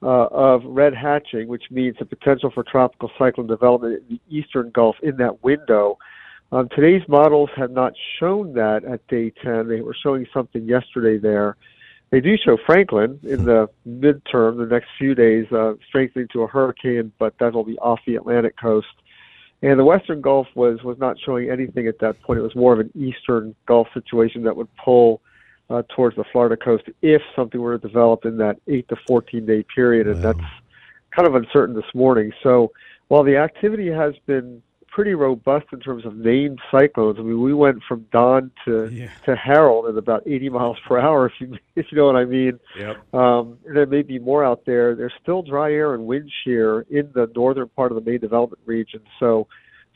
[0.02, 4.70] uh, of red hatching, which means the potential for tropical cyclone development in the eastern
[4.70, 5.98] Gulf in that window.
[6.52, 9.68] Um, today's models have not shown that at day 10.
[9.68, 11.56] They were showing something yesterday there.
[12.10, 16.46] They do show Franklin in the midterm, the next few days, uh, strengthening to a
[16.48, 18.88] hurricane, but that'll be off the Atlantic coast.
[19.62, 22.40] And the Western Gulf was was not showing anything at that point.
[22.40, 25.20] It was more of an Eastern Gulf situation that would pull
[25.70, 29.46] uh, towards the Florida coast if something were to develop in that eight to fourteen
[29.46, 30.38] day period, and that's
[31.14, 32.32] kind of uncertain this morning.
[32.42, 32.72] So
[33.08, 37.54] while the activity has been pretty robust in terms of named cyclones, I mean we
[37.54, 41.86] went from Don to to Harold at about 80 miles per hour, if you if
[41.90, 42.58] you know what I mean.
[42.76, 43.14] Yep.
[43.14, 44.96] Um, there may be more out there.
[44.96, 48.60] There's still dry air and wind shear in the northern part of the main development
[48.66, 49.02] region.
[49.20, 49.46] So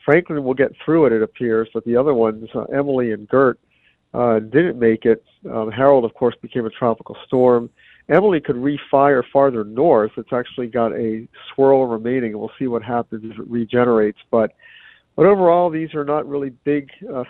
[0.05, 3.59] Franklin will get through it, it appears, but the other ones, uh, Emily and Gert,
[4.15, 5.23] uh, didn't make it.
[5.51, 7.69] Um, Harold, of course, became a tropical storm.
[8.07, 10.11] Emily could refire farther north.
[10.17, 14.19] It's actually got a swirl remaining, and we'll see what happens if it regenerates.
[14.31, 14.53] But
[15.15, 17.23] but overall, these are not really big uh,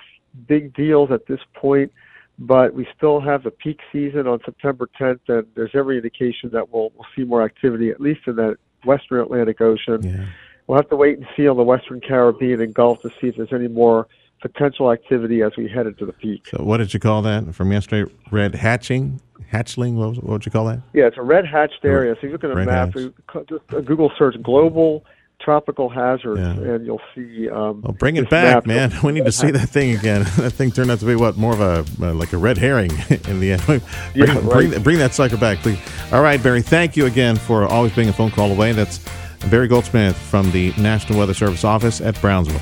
[0.47, 1.91] big deals at this point.
[2.37, 6.69] But we still have the peak season on September 10th, and there's every indication that
[6.69, 10.03] we'll, we'll see more activity, at least in that western Atlantic Ocean.
[10.03, 10.25] Yeah.
[10.67, 13.37] We'll have to wait and see on the western Caribbean and Gulf to see if
[13.37, 14.07] there's any more
[14.41, 16.47] potential activity as we headed to the peak.
[16.47, 18.11] So, what did you call that from yesterday?
[18.31, 19.19] Red hatching,
[19.51, 19.95] hatchling.
[19.95, 20.81] What, was, what would you call that?
[20.93, 22.13] Yeah, it's a red hatched area.
[22.15, 23.47] So if you look at a Red map, hatch.
[23.49, 25.03] just a Google search global
[25.41, 26.51] tropical hazards, Yeah.
[26.73, 27.49] and you'll see.
[27.49, 28.91] Um, Well, bring it back, man.
[29.03, 30.21] We need to see that thing again.
[30.37, 32.91] that thing turned out to be what more of a uh, like a red herring
[33.27, 33.65] in the end.
[33.65, 33.81] bring,
[34.13, 35.77] Yeah, bring, bring that sucker back, please.
[36.11, 36.61] All right, Barry.
[36.61, 38.71] Thank you again for always being a phone call away.
[38.71, 38.99] That's
[39.49, 42.61] Barry Goldsmith from the National Weather Service office at Brownsville.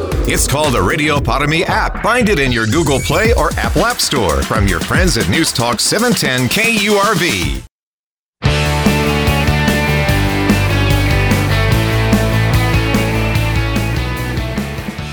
[0.33, 1.17] It's called the Radio
[1.65, 2.01] app.
[2.01, 5.51] Find it in your Google Play or Apple App Store from your friends at News
[5.51, 7.61] Talk 710 KURV.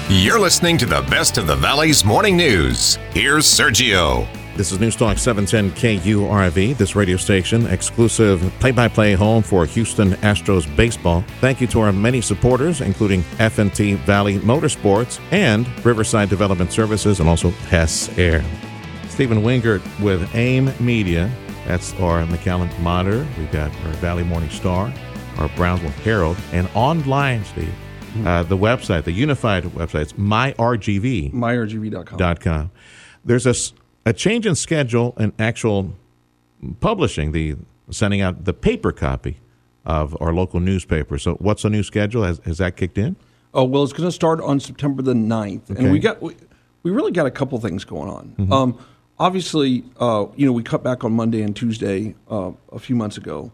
[0.08, 2.94] You're listening to the best of the Valley's morning news.
[3.10, 4.37] Here's Sergio.
[4.58, 5.70] This is News Talk 710
[6.02, 11.24] KURV, this radio station, exclusive play by play home for Houston Astros baseball.
[11.40, 17.28] Thank you to our many supporters, including FNT Valley Motorsports and Riverside Development Services, and
[17.28, 18.44] also Hess Air.
[19.08, 21.30] Stephen Wingert with AIM Media.
[21.64, 23.24] That's our McAllen Monitor.
[23.38, 24.92] We've got our Valley Morning Star,
[25.38, 27.72] our Brownsville Herald, and online, Steve,
[28.26, 32.18] uh, the website, the unified website, it's myrgv myrgv.com.
[32.18, 32.72] dot com.
[33.24, 33.54] There's a,
[34.04, 35.94] a change in schedule and actual
[36.80, 37.56] publishing, the
[37.90, 39.38] sending out the paper copy
[39.84, 41.18] of our local newspaper.
[41.18, 42.22] So, what's the new schedule?
[42.22, 43.16] Has, has that kicked in?
[43.54, 45.70] Oh well, it's going to start on September the 9th.
[45.70, 45.82] Okay.
[45.82, 46.36] and we got we,
[46.82, 48.52] we really got a couple things going on.
[48.52, 48.78] Um,
[49.18, 53.16] obviously, uh, you know, we cut back on Monday and Tuesday uh, a few months
[53.16, 53.50] ago,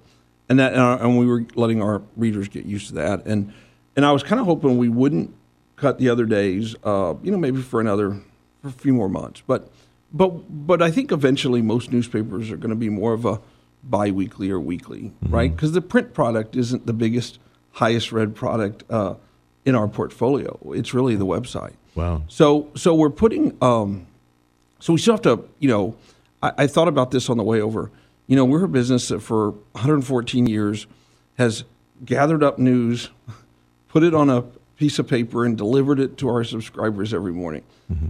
[0.48, 3.24] and that and, our, and we were letting our readers get used to that.
[3.26, 3.52] And
[3.96, 5.34] and I was kind of hoping we wouldn't
[5.76, 8.20] cut the other days, uh, you know, maybe for another
[8.62, 9.42] for a few more months.
[9.46, 9.70] But
[10.14, 10.28] but
[10.66, 13.40] but I think eventually most newspapers are going to be more of a
[13.82, 15.50] biweekly or weekly, right?
[15.54, 17.38] Because the print product isn't the biggest,
[17.72, 19.16] highest read product uh,
[19.64, 20.58] in our portfolio.
[20.72, 21.74] It's really the website.
[21.96, 22.22] Wow.
[22.28, 23.58] So so we're putting.
[23.60, 24.06] Um,
[24.78, 25.96] so we still have to, you know,
[26.42, 27.90] I, I thought about this on the way over.
[28.26, 30.86] You know, we're a business that for 114 years
[31.38, 31.64] has
[32.04, 33.10] gathered up news,
[33.88, 34.44] put it on a
[34.84, 37.62] piece of paper, and delivered it to our subscribers every morning.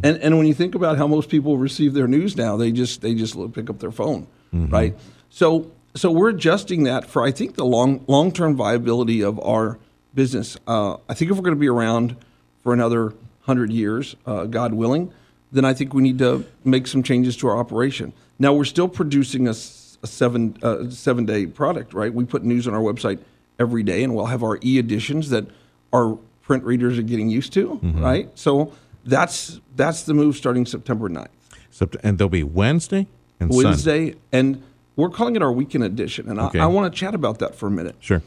[0.02, 3.00] And and when you think about how most people receive their news now, they just
[3.00, 4.26] they just pick up their phone,
[4.70, 4.94] right?
[5.30, 9.78] So so we're adjusting that for I think the long long term viability of our
[10.14, 10.56] business.
[10.66, 12.16] Uh, I think if we're going to be around
[12.62, 15.12] for another hundred years, uh, God willing,
[15.52, 18.12] then I think we need to make some changes to our operation.
[18.38, 22.12] Now we're still producing a seven uh, seven day product, right?
[22.12, 23.20] We put news on our website
[23.60, 25.46] every day, and we'll have our e editions that
[25.92, 28.28] our print readers are getting used to, right?
[28.38, 28.72] So
[29.04, 31.26] that's that's the move starting September 9th.
[31.72, 33.06] Sept- and there'll be Wednesday
[33.40, 33.68] and Sunday.
[33.68, 34.62] Wednesday, and
[34.96, 36.28] we're calling it our weekend edition.
[36.28, 36.60] And Okay.
[36.60, 37.96] I, I want to chat about that for a minute.
[38.00, 38.22] Sure.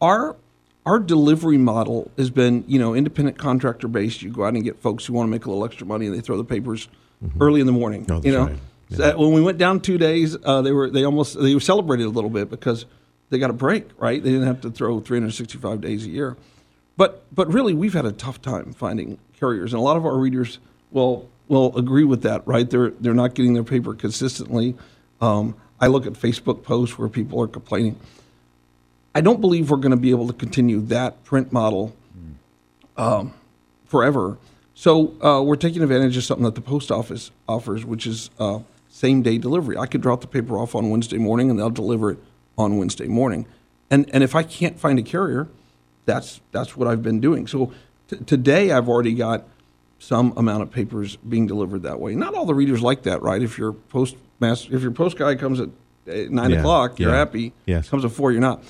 [0.00, 0.36] Our
[0.86, 4.22] our delivery model has been, you know, independent contractor based.
[4.22, 6.14] You go out and get folks who want to make a little extra money, and
[6.14, 6.88] they throw the papers
[7.40, 8.06] early in the morning.
[8.08, 8.56] Oh, you know, right.
[8.90, 12.06] So that- when we went down two days, uh, they were they almost they celebrated
[12.06, 12.86] a little bit because
[13.30, 14.22] they got a break, right?
[14.22, 16.36] They didn't have to throw 365 days a year.
[16.96, 20.16] But but really, we've had a tough time finding carriers, and a lot of our
[20.16, 20.58] readers
[20.90, 22.68] will will agree with that, right?
[22.68, 24.74] They're they're not getting their paper consistently.
[25.20, 27.98] Um, I look at Facebook posts where people are complaining.
[29.14, 31.94] I don't believe we're going to be able to continue that print model
[32.96, 33.32] um,
[33.86, 34.36] forever.
[34.74, 38.60] So uh, we're taking advantage of something that the post office offers, which is uh,
[38.88, 39.76] same day delivery.
[39.78, 42.18] I could drop the paper off on Wednesday morning, and they'll deliver it
[42.58, 43.46] on Wednesday morning.
[43.90, 45.48] And and if I can't find a carrier,
[46.06, 47.46] that's that's what I've been doing.
[47.46, 47.72] So
[48.08, 49.46] t- today I've already got
[49.98, 52.14] some amount of papers being delivered that way.
[52.14, 53.42] Not all the readers like that, right?
[53.42, 55.68] If your post master, if your post guy comes at
[56.30, 57.16] nine Yeah, o'clock, you're yeah.
[57.16, 57.52] happy.
[57.66, 57.88] Yes.
[57.88, 58.62] Comes at four, you're not.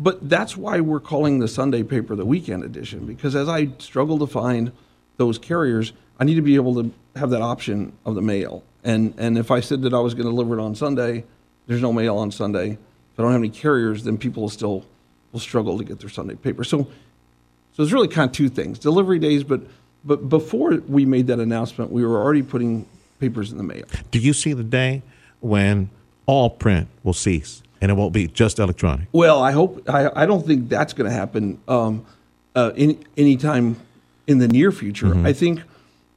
[0.00, 4.18] But that's why we're calling the Sunday paper the weekend edition because as I struggle
[4.20, 4.70] to find
[5.16, 8.62] those carriers, I need to be able to have that option of the mail.
[8.84, 11.24] And and if I said that I was going to deliver it on Sunday,
[11.66, 12.72] there's no mail on Sunday.
[12.72, 14.84] If I don't have any carriers, then people will still
[15.32, 16.64] will struggle to get their Sunday paper.
[16.64, 16.88] So
[17.72, 19.62] so it's really kind of two things: delivery days, but
[20.04, 22.86] but before we made that announcement, we were already putting
[23.20, 23.84] papers in the mail.
[24.10, 25.02] Do you see the day
[25.40, 25.90] when
[26.26, 29.08] all print will cease and it won't be just electronic?
[29.12, 32.04] Well, I hope I, I don't think that's going to happen um,
[32.54, 33.76] uh, any anytime
[34.26, 35.14] in the near future.
[35.26, 35.62] I think,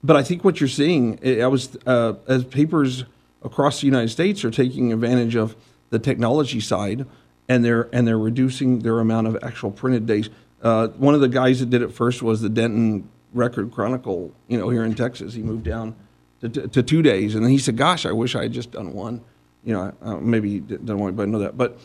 [0.04, 3.06] but I think what you're seeing, I I was uh, as papers
[3.44, 5.56] across the United States are taking advantage of
[5.90, 7.06] the technology side,
[7.48, 10.30] and they're and they're reducing their amount of actual printed days.
[10.62, 14.58] Uh, one of the guys that did it first was the Denton Record Chronicle, you
[14.58, 15.34] know, here in Texas.
[15.34, 15.96] He moved down
[16.42, 18.94] to, to, to two days, and he said, "Gosh, I wish I had just done
[18.94, 19.22] one."
[19.64, 21.80] You know, uh, maybe he didn't want anybody to know that, but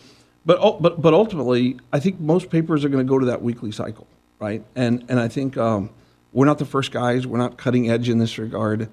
[0.45, 3.73] but but but ultimately, I think most papers are going to go to that weekly
[3.73, 4.07] cycle,
[4.39, 4.65] right?
[4.75, 5.91] And and I think um,
[6.33, 7.27] we're not the first guys.
[7.27, 8.89] We're not cutting edge in this regard.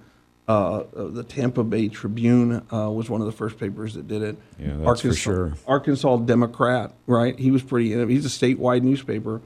[0.47, 4.21] Uh, uh, the Tampa Bay Tribune uh, was one of the first papers that did
[4.21, 4.35] it.
[4.59, 5.53] Yeah, that's for sure.
[5.67, 7.37] Arkansas Democrat, right?
[7.39, 7.89] He was pretty.
[8.07, 9.41] He's a statewide newspaper,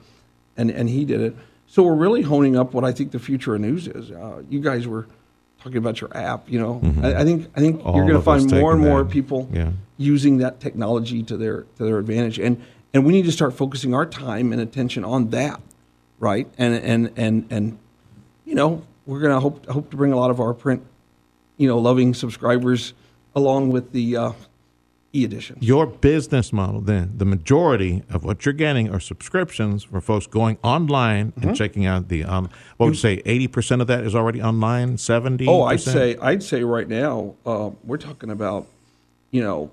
[0.57, 1.35] and and he did it.
[1.67, 4.09] So we're really honing up what I think the future of news is.
[4.09, 5.05] Uh, you guys were
[5.61, 6.49] talking about your app.
[6.49, 9.03] You know, I, I think I think All you're going to find more and more
[9.03, 9.11] that.
[9.11, 9.71] people Yeah.
[9.97, 12.59] using that technology to their to their advantage, and
[12.91, 15.61] and we need to start focusing our time and attention on that,
[16.19, 16.47] right?
[16.57, 17.77] And and and and
[18.45, 20.85] you know, we're going to hope hope to bring a lot of our print,
[21.57, 22.93] you know, loving subscribers
[23.35, 24.31] along with the uh,
[25.13, 25.57] e-edition.
[25.61, 30.57] Your business model, then, the majority of what you're getting are subscriptions for folks going
[30.63, 31.47] online Mm-hmm.
[31.47, 32.23] and checking out the.
[32.23, 33.21] Um, what would you say?
[33.25, 34.97] Eighty percent of that is already online.
[34.97, 35.47] Seventy.
[35.47, 38.67] Oh, I'd say I'd say right now uh, we're talking about,
[39.31, 39.71] you know,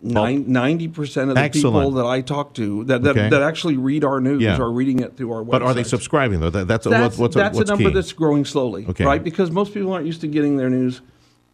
[0.00, 3.28] ninety percent of the people that I talk to that that, Okay.
[3.30, 4.56] that actually read our news Yeah.
[4.58, 5.50] are reading it through our website.
[5.50, 6.50] But are they subscribing though?
[6.50, 7.94] That, that's, a, That's, what's, that's what's a number key?
[7.94, 9.04] that's growing slowly, Okay.
[9.04, 9.22] right?
[9.22, 11.00] Because most people aren't used to getting their news.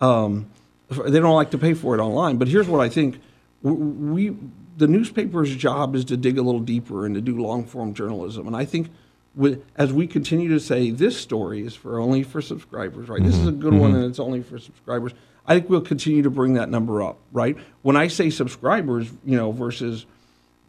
[0.00, 0.46] Um,
[0.90, 2.36] they don't like to pay for it online.
[2.36, 3.18] But here's what I think:
[3.62, 4.36] we
[4.76, 8.46] the newspaper's job is to dig a little deeper and to do long form journalism.
[8.46, 8.90] And I think
[9.36, 13.22] with, as we continue to say, this story is for only for subscribers, right?
[13.22, 13.60] This is a Mm-hmm.
[13.60, 15.12] good one, and it's only for subscribers.
[15.46, 17.56] I think we'll continue to bring that number up, right?
[17.82, 20.06] When I say subscribers, you know, versus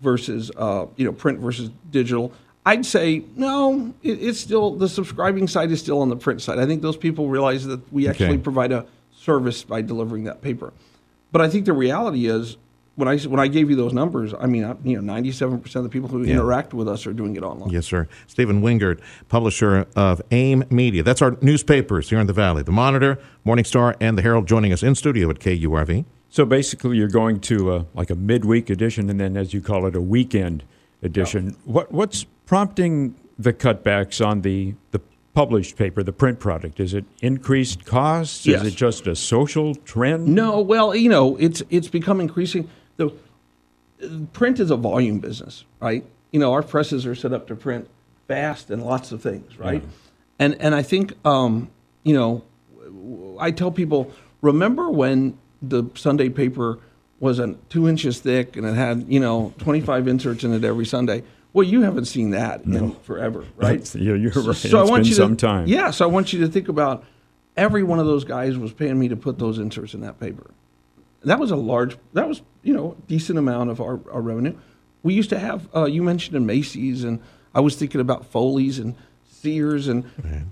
[0.01, 2.34] versus uh, you know print versus digital.
[2.66, 3.93] I'd say no.
[4.03, 6.59] It, it's still the subscribing side is still on the print side.
[6.59, 8.38] I think those people realize that we actually Okay.
[8.39, 8.86] provide a
[9.16, 10.74] service by delivering that paper.
[11.32, 12.57] But I think the reality is
[12.95, 15.59] when I when I gave you those numbers, I mean, I- you know, ninety seven
[15.59, 17.69] percent of the people who interact with us are doing it online.
[17.69, 18.07] Yes, sir.
[18.27, 21.03] Stephen Wingard, publisher of AIM Media.
[21.03, 22.63] That's our newspapers here in the Valley.
[22.63, 26.05] The Monitor, Morning Star, and the Herald joining us in studio at KURV.
[26.29, 29.85] So basically, you're going to uh, like a midweek edition, and then, as you call
[29.87, 30.63] it, a weekend
[31.03, 31.55] edition.
[31.65, 35.01] What what's prompting the cutbacks on the the
[35.33, 36.79] published paper, the print product?
[36.79, 38.45] Is it increased costs?
[38.45, 38.61] Yes.
[38.61, 40.27] Is it just a social trend?
[40.27, 42.69] No, well, you know, it's it's become increasing.
[42.97, 43.11] The
[44.33, 46.03] print is a volume business, right?
[46.31, 47.89] You know, our presses are set up to print
[48.27, 49.83] fast and lots of things, right?
[50.39, 51.69] And and I think, um,
[52.03, 52.43] you know,
[53.39, 56.79] I tell people, remember when the Sunday paper
[57.21, 60.63] was a two inches thick and it had you know twenty five inserts in it
[60.63, 61.23] every Sunday.
[61.53, 63.79] Well, you haven't seen that in forever, right?
[63.79, 64.55] That's- yeah, you're right.
[64.57, 65.67] So I It's want been you some time.
[65.67, 67.05] Yeah, so I want you to think about
[67.55, 70.51] every one of those guys was paying me to put those inserts in that paper.
[71.26, 74.55] That was a large, that was you know decent amount of our, our revenue.
[75.03, 77.19] We used to have uh, you mentioned in Macy's, and
[77.53, 78.95] I was thinking about Foley's and
[79.30, 80.05] Sears and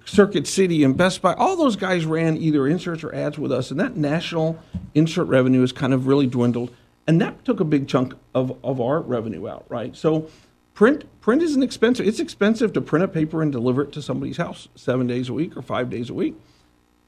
[0.05, 1.33] Circuit City and Best Buy.
[1.33, 4.59] All those guys ran either inserts or ads with us, and that national
[4.93, 6.71] insert revenue has kind of really dwindled,
[7.07, 9.95] and that took a big chunk of, of our revenue out, right?
[9.95, 10.29] So
[10.73, 12.07] print print isn't expensive.
[12.07, 15.33] It's expensive to print a paper and deliver it to somebody's house seven days a
[15.33, 16.35] week or five days a week.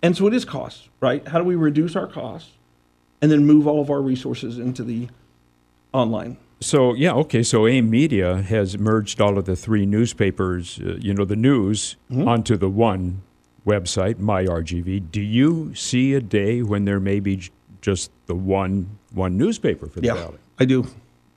[0.01, 1.27] And so it is costs, right?
[1.27, 2.51] How do we reduce our costs
[3.21, 5.07] and then move all of our resources into the
[5.93, 6.37] online?
[6.61, 7.43] So yeah, okay.
[7.43, 11.95] So AIM Media has merged all of the three newspapers, uh, you know, the news,
[12.11, 12.27] Mm-hmm.
[12.27, 13.21] onto the one
[13.65, 15.11] website, MyRGV.
[15.11, 17.49] Do you see a day when there may be j-
[17.81, 20.37] just the one one newspaper for the Yeah, Valley?
[20.59, 20.87] I do.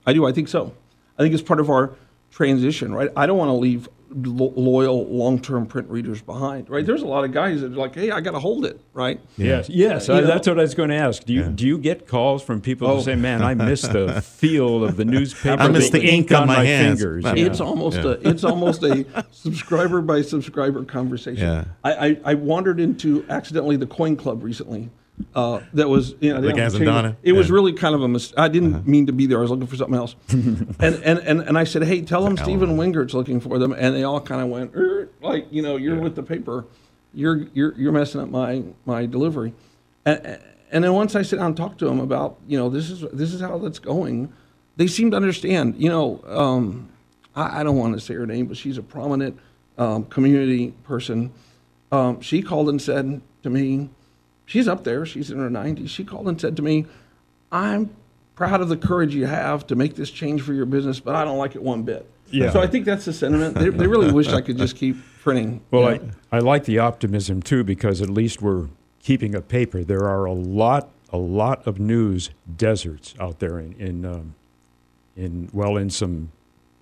[0.05, 0.25] I do.
[0.25, 0.73] I think so.
[1.17, 1.91] I think it's part of our
[2.31, 3.09] transition, right?
[3.15, 6.85] I don't want to leave lo- loyal long-term print readers behind, right?
[6.85, 9.19] There's a lot of guys that are like, "Hey, I got to hold it," right?
[9.37, 10.07] Yes, yes.
[10.07, 11.23] You I- that's what I was going to ask.
[11.25, 12.95] Do you do you get calls from people Oh.
[12.97, 15.61] who say, "Man, I miss the feel of the newspaper.
[15.61, 17.33] I miss the ink on my hands." fingers." Yeah.
[17.35, 21.43] It's almost a it's almost a subscriber by subscriber conversation.
[21.43, 21.65] Yeah.
[21.83, 24.89] I, I, I wandered into accidentally the Coin Club recently.
[25.35, 27.17] Uh, that was you know The guys in Donna?
[27.23, 28.39] It was really kind of a mistake.
[28.39, 28.83] I didn't Uh-huh.
[28.85, 29.37] mean to be there.
[29.39, 30.15] I was looking for something else.
[30.29, 33.95] and, and and and I said, hey, tell them Stephen Wingard's looking for them, and
[33.95, 36.65] they all kind of went "Er," like you know you're with the paper,
[37.13, 39.53] you're you're you're messing up my my delivery.
[40.05, 40.39] And,
[40.71, 43.01] and then once I sit down and talk to them about you know this is
[43.11, 44.31] this is how that's going,
[44.77, 45.75] they seem to understand.
[45.77, 46.89] You know, um,
[47.35, 49.37] I, I don't want to say her name, but she's a prominent
[49.77, 51.31] um, community person.
[51.91, 53.89] Um, she called and said to me,
[54.49, 55.89] she's up there, she's in her 90s.
[55.89, 56.85] She called and said to me,
[57.51, 57.95] I'm
[58.35, 61.23] proud of the courage you have to make this change for your business, but I
[61.23, 62.09] don't like it one bit.
[62.31, 62.51] Yeah.
[62.51, 63.55] So I think that's the sentiment.
[63.55, 65.61] They, they really wish I could just keep printing.
[65.71, 66.11] Well, you know.
[66.31, 68.67] I, I like the optimism too because at least we're
[69.01, 69.83] keeping a paper.
[69.83, 74.35] There are a lot, a lot of news deserts out there in, in, um,
[75.15, 76.31] in well, in some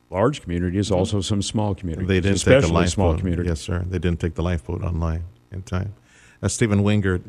[0.09, 2.07] large communities, also some small communities.
[2.07, 2.89] They didn't take the lifeboat.
[2.89, 3.49] small communities.
[3.49, 3.83] Yes, sir.
[3.85, 5.93] They didn't take the lifeboat online in time.
[6.39, 7.23] That's Stephen Wingard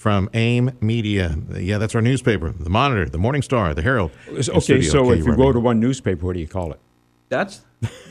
[0.00, 1.36] from AIM Media.
[1.54, 2.50] Yeah, that's our newspaper.
[2.50, 4.10] The Monitor, the Morning Star, the Herald.
[4.28, 5.36] Okay, studio so at if you KURV.
[5.36, 6.80] go to one newspaper, what do you call it?
[7.28, 7.60] that's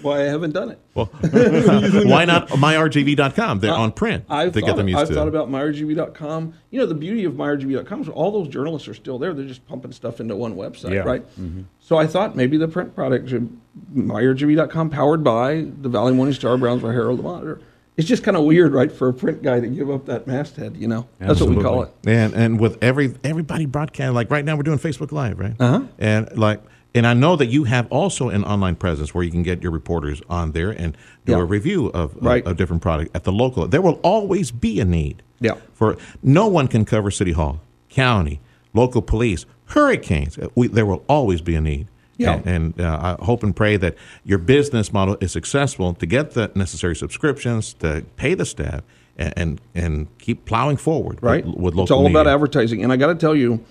[0.01, 0.79] why I haven't done it.
[0.93, 3.59] well, why not myrgv.com?
[3.59, 5.13] They're on print I've, to thought, get them used I've to.
[5.13, 6.53] thought about myrgv.com.
[6.71, 9.33] You know, the beauty of myrgv.com is all those journalists are still there.
[9.33, 10.99] They're just pumping stuff into one website, Yeah.
[10.99, 11.21] right?
[11.37, 11.63] Mm-hmm.
[11.81, 13.49] So I thought maybe the print product should
[13.93, 17.59] myrgv.com powered by the Valley Morning Star, Brownsville Herald, the Monitor.
[17.99, 20.77] It's just kind of weird, right, for a print guy to give up that masthead,
[20.77, 21.05] you know?
[21.19, 21.91] That's what we call it.
[22.07, 22.13] Absolutely.
[22.23, 25.53] And and with every everybody broadcast like right now we're doing Facebook Live, right?
[25.59, 25.81] Uh-huh.
[25.97, 26.61] And like
[26.95, 29.73] and I know that you have also an online presence where you can get your
[29.73, 30.95] reporters on there and
[31.25, 31.39] do Yeah.
[31.39, 32.45] a review of, Right.
[32.47, 33.67] of different product at the local.
[33.67, 35.21] There will always be a need.
[35.41, 35.55] Yeah.
[35.73, 38.39] For no one can cover city hall, county,
[38.73, 40.37] local police, hurricanes.
[40.37, 41.87] Uh, We, there will always be a need.
[42.19, 42.33] Yeah.
[42.33, 43.95] And, and uh, I hope and pray that
[44.25, 48.83] your business model is successful to get the necessary subscriptions, to pay the staff,
[49.17, 51.45] and and, and keep plowing forward right?
[51.45, 53.63] with, with local it's all about advertising, and I got to tell you,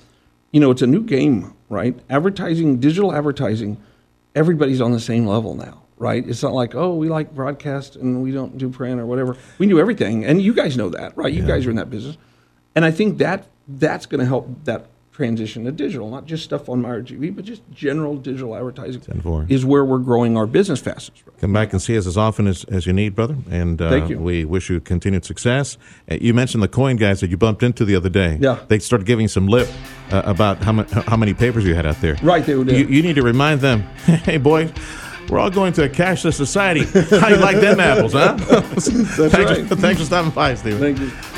[0.51, 1.94] you know, it's a new game, right?
[2.09, 3.76] Advertising, digital advertising,
[4.34, 6.26] everybody's on the same level now, right?
[6.26, 9.36] It's not like oh, we like broadcast and we don't do print or whatever.
[9.59, 11.32] We do everything, and you guys know that, right?
[11.32, 12.16] You guys are in that business,
[12.74, 14.86] and I think that that's going to help that
[15.18, 19.02] transition to digital, not just stuff on MyRGV, but just general digital advertising
[19.48, 21.24] is where we're growing our business fastest.
[21.40, 23.36] Come back and see us as often as, as you need, brother.
[23.50, 24.20] And uh, Thank you.
[24.20, 25.76] we wish you continued success.
[26.08, 28.38] Uh, you mentioned the coin guys that you bumped into the other day.
[28.40, 28.60] Yeah.
[28.68, 29.68] They started giving some lip
[30.12, 32.16] uh, about how, how many papers you had out there.
[32.22, 32.70] Right, they did.
[32.70, 33.80] You, you need to remind them,
[34.28, 34.72] hey, boy.
[35.28, 36.84] we're all going to a cashless society.
[37.18, 38.36] How you like them apples, huh?
[38.38, 38.88] Thanks,
[39.34, 39.66] right.
[39.66, 40.78] For, thanks for stopping by, Steven.
[40.78, 41.38] Thank you.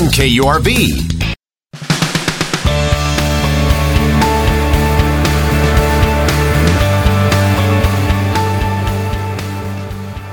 [0.09, 1.11] KURV.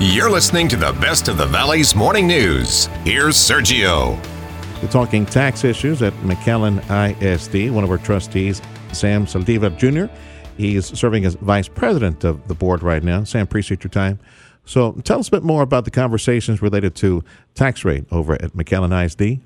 [0.01, 2.85] You're listening to the best of the Valley's morning news.
[3.03, 4.17] Here's Sergio.
[4.81, 6.79] We're talking tax issues at McAllen
[7.21, 7.73] ISD.
[7.73, 8.61] One of our trustees,
[8.91, 10.11] Sam Saldivar Jr.,
[10.57, 13.23] he's serving as vice president of the board right now.
[13.23, 14.19] Sam, appreciate your time.
[14.65, 17.23] So tell us a bit more about the conversations related to
[17.55, 19.41] tax rate over at McAllen ISD.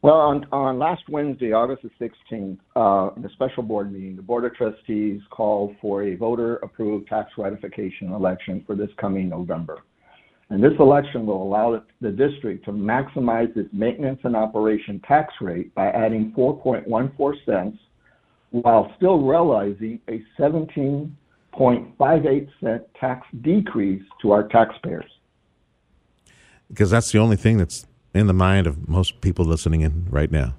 [0.00, 1.90] Well, on, on last Wednesday, August the
[2.32, 7.08] 16th, uh, in a special board meeting, the Board of Trustees called for a voter-approved
[7.08, 9.78] tax ratification election for this coming November.
[10.50, 15.74] And this election will allow the district to maximize its maintenance and operation tax rate
[15.74, 17.76] by adding 4.14 cents
[18.50, 25.10] while still realizing a 17.58 cent tax decrease to our taxpayers.
[26.68, 27.84] Because that's the only thing that's
[28.18, 30.54] in the mind of most people listening in right now.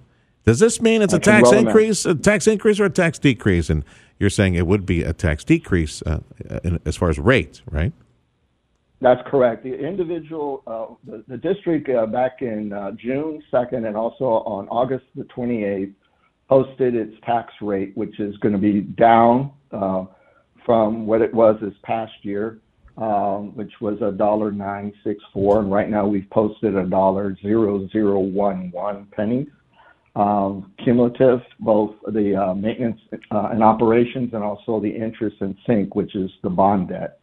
[0.45, 3.19] Does this mean it's a I can tax increase, a tax increase, or a tax
[3.19, 3.69] decrease?
[3.69, 3.83] And
[4.17, 6.21] you're saying it would be a tax decrease uh,
[6.63, 7.93] in, as far as rate, right?
[9.01, 9.63] That's correct.
[9.63, 14.67] The individual, uh, the, the district uh, back in uh, June 2nd and also on
[14.69, 15.93] August the 28th
[16.49, 20.05] posted its tax rate, which is going to be down uh,
[20.65, 22.59] from what it was this past year,
[22.99, 29.47] um, which was $1.964, and right now we've posted $1.0011
[30.17, 32.99] um, cumulative, both the uh, maintenance
[33.31, 37.21] uh, and operations and also the interest in sink, which is the bond debt.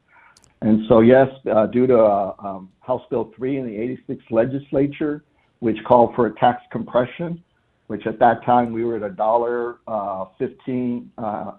[0.63, 5.25] And so Yes, uh, due to um, House Bill 3 in the 86 legislature,
[5.59, 7.45] which called for a tax compression,
[7.89, 11.59] which at that time we were at $1.15,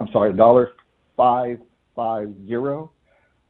[0.00, 2.90] i'm sorry, $1.55 euro,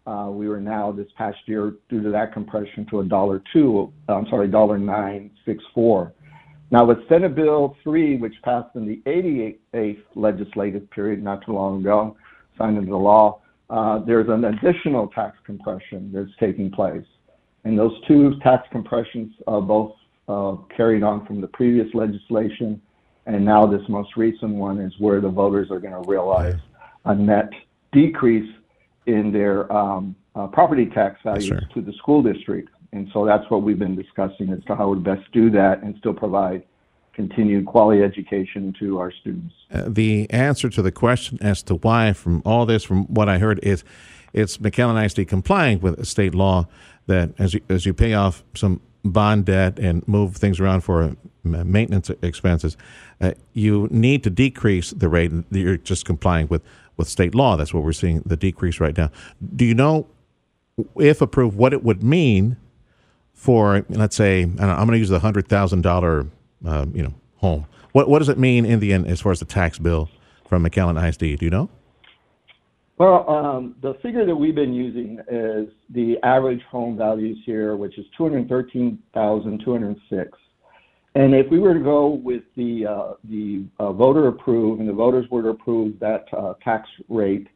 [0.07, 3.93] we were now this past year due to that compression to a dollar two.
[4.09, 6.13] uh, I'm sorry, dollar nine six four.
[6.73, 11.81] Now with Senate Bill 3, which passed in the 88th legislative period not too long
[11.81, 12.17] ago,
[12.57, 17.05] signed into law, uh, there's an additional tax compression that's taking place.
[17.65, 19.93] And those two tax compressions are both
[20.29, 22.81] uh, carried on from the previous legislation.
[23.27, 26.59] And now this most recent one is where the voters are going to realize
[27.05, 27.51] a net
[27.93, 28.51] decrease
[29.07, 31.61] in their um, uh, property tax values sir.
[31.75, 32.71] to the school district.
[32.93, 35.97] And so that's what we've been discussing as to how we best do that and
[35.99, 36.63] still provide
[37.15, 39.55] continued quality education to our students.
[39.71, 43.39] Uh, the answer to the question as to why, from all this, from what I
[43.39, 43.85] heard, is
[44.33, 46.67] it's McAllen ISD complying with state law
[47.07, 51.03] that as you, as you pay off some bond debt and move things around for
[51.03, 52.77] uh, maintenance expenses,
[53.21, 55.33] uh, you need to decrease the rate.
[55.51, 56.63] You're just complying with,
[56.97, 57.57] with state law.
[57.57, 59.11] That's what we're seeing the decrease right now.
[59.55, 60.07] Do you know,
[60.97, 62.57] if approved, what it would mean
[63.35, 66.27] for, let's say, I'm going to use the hundred thousand dollar,
[66.65, 67.67] uh, you know, home.
[67.93, 70.09] What what does it mean in the end as far as the tax bill
[70.49, 71.39] from McAllen ISD?
[71.39, 71.69] Do you know?
[72.99, 77.99] Well, um, the figure that we've been using is the average home values here, which
[77.99, 80.39] is two hundred thirteen thousand two hundred six.
[81.15, 84.95] And if we were to go with the uh, the uh, voter approved, and the
[84.95, 87.49] voters were to approve that uh, tax rate,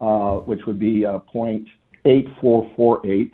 [0.00, 3.30] uh, which would be uh, 0.8448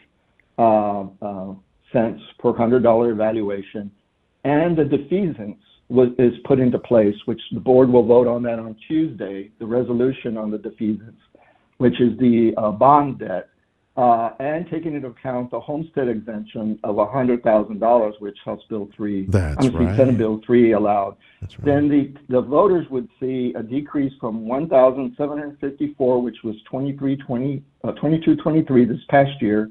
[0.59, 1.55] uh, uh,
[1.93, 3.91] cents per hundred dollar evaluation,
[4.45, 5.59] and the defeasance
[5.91, 9.51] was, is put into place, which the board will vote on that on Tuesday.
[9.59, 11.19] The resolution on the defeasance,
[11.77, 13.51] which is the bond debt,
[13.97, 19.75] and taking into account the homestead exemption of $100,000, which House Bill 3, That's I'm
[19.75, 19.97] right.
[19.97, 21.65] Senate Bill 3 allowed, That's right.
[21.65, 28.85] then the, the voters would see a decrease from 1,754, which was 2320, uh, 2223
[28.85, 29.71] this past year,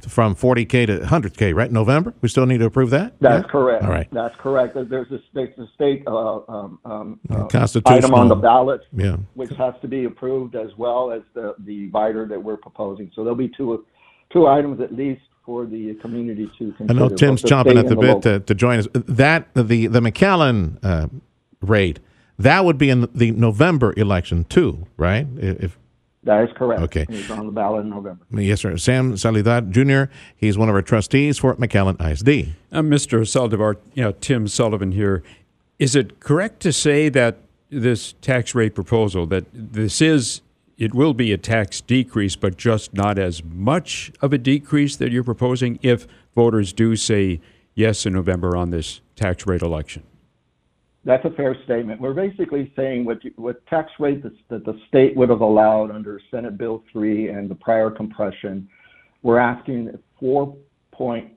[0.00, 1.70] from 40K to 100K, right?
[1.70, 2.14] November?
[2.22, 3.12] We still need to approve that?
[3.20, 3.50] That's Yeah?
[3.50, 3.84] correct.
[3.84, 4.08] All right.
[4.10, 4.74] That's correct.
[4.74, 7.98] There's a state, a state uh, um, um, uh, Constitutional.
[7.98, 9.16] item on the ballot, Yeah.
[9.34, 13.10] which has to be approved as well as the the divider that we're proposing.
[13.14, 13.84] So there'll be two
[14.32, 16.92] two items at least for the community to consider.
[16.92, 18.86] I know Tim's the chomping at the and bit to, to join us.
[18.92, 21.08] That the the McAllen uh,
[21.62, 22.00] rate
[22.38, 25.26] that would be in the November election too, right?
[25.38, 25.78] If
[26.24, 26.82] That is correct.
[26.82, 27.06] Okay.
[27.08, 28.24] It's on the ballot in November.
[28.30, 28.76] yes, sir.
[28.76, 30.12] Sam Saldivar Jr.
[30.36, 32.54] He's one of our trustees for McAllen ISD.
[32.70, 33.20] Uh, Mr.
[33.22, 35.22] Saldivar, you know, Tim Sullivan here.
[35.78, 37.38] Is it correct to say that
[37.70, 40.42] this tax rate proposal, that this is,
[40.78, 45.10] it will be a tax decrease, but just not as much of a decrease that
[45.10, 47.40] you're proposing if voters do say
[47.74, 50.04] yes in November on this tax rate election?
[51.04, 52.00] That's a fair statement.
[52.00, 55.90] We're basically saying what you, what tax rate that, that the state would have allowed
[55.90, 58.68] under Senate Bill 3 and the prior compression,
[59.22, 60.56] we're asking 4
[60.92, 61.32] point,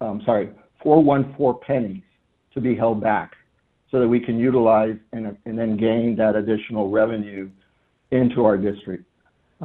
[0.00, 0.50] um, sorry,
[0.82, 2.02] 414 pennies
[2.54, 3.32] to be held back
[3.90, 7.48] so that we can utilize and, and then gain that additional revenue
[8.14, 9.04] into our district.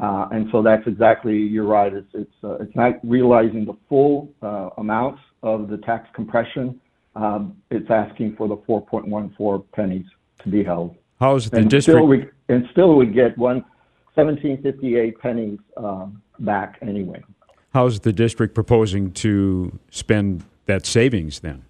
[0.01, 4.29] Uh, and so that's exactly, you're right, it's, it's, uh, it's not realizing the full
[4.41, 6.79] uh, amounts of the tax compression.
[7.15, 10.05] Um, it's asking for the 4.14 pennies
[10.43, 10.95] to be held.
[11.19, 11.97] How's the and district?
[11.97, 13.65] Still we, and still we get one
[14.15, 17.21] 1758 pennies um, back anyway.
[17.73, 21.65] How's the district proposing to spend that savings then?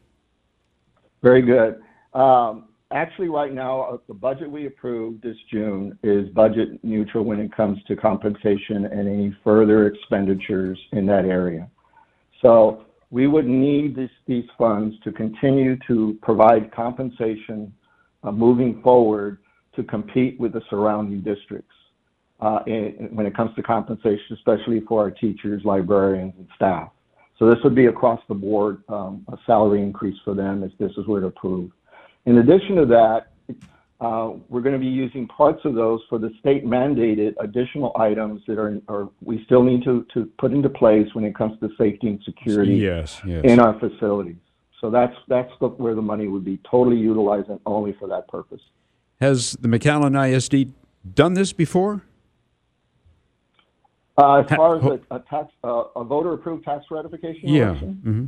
[1.22, 1.82] Very good.
[2.14, 7.40] Um, actually, right now, uh, the budget we approved this June is budget neutral when
[7.40, 11.70] it comes to compensation and any further expenditures in that area.
[12.42, 17.74] So we would need this, these funds to continue to provide compensation
[18.24, 19.40] uh, moving forward
[19.76, 21.74] to compete with the surrounding districts
[22.42, 26.90] uh, in, when it comes to compensation, especially for our teachers, librarians, and staff.
[27.38, 30.92] So this would be across the board um, a salary increase for them if this
[30.98, 31.74] is were approved.
[32.26, 33.28] In addition to that,
[34.02, 38.42] uh, we're going to be using parts of those for the state mandated additional items
[38.48, 41.70] that are, are we still need to, to put into place when it comes to
[41.78, 43.44] safety and security Yes, yes.
[43.44, 44.38] in our facilities.
[44.80, 48.30] So that's that's the, where the money would be totally utilized and only for that
[48.30, 48.62] purpose.
[49.20, 50.72] Has the McAllen ISD
[51.14, 52.04] done this before?
[54.18, 57.70] Uh, as far as a, a tax, uh, a voter approved tax ratification Yeah.
[57.72, 58.26] election, hmm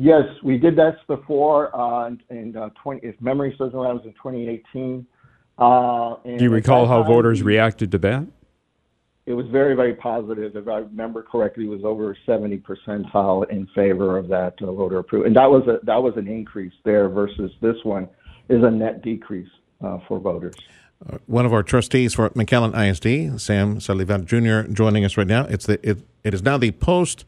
[0.00, 3.94] Yes, we did that before, uh, in, uh, 20, if memory serves me right, it
[3.94, 5.04] was in 2018.
[5.58, 8.24] Uh, and Do you recall how time, voters reacted to that?
[9.26, 10.54] It was very, very positive.
[10.54, 14.98] If I remember correctly, it was over 70 percentile in favor of that uh, voter
[14.98, 15.26] approval.
[15.26, 18.08] And that was a, that was an increase there versus this one
[18.48, 19.50] is a net decrease
[19.84, 20.54] uh, for voters.
[21.26, 25.44] One of our trustees for McAllen ISD, Sam Saldivar Jr., joining us right now.
[25.46, 27.24] It's the it, it is now the post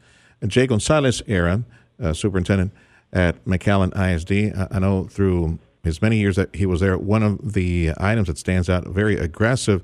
[0.47, 1.65] Jay Gonzalez era
[2.01, 2.71] uh, superintendent
[3.13, 4.55] at McAllen ISD.
[4.57, 8.27] I, I know through his many years that he was there, one of the items
[8.27, 9.83] that stands out, very aggressive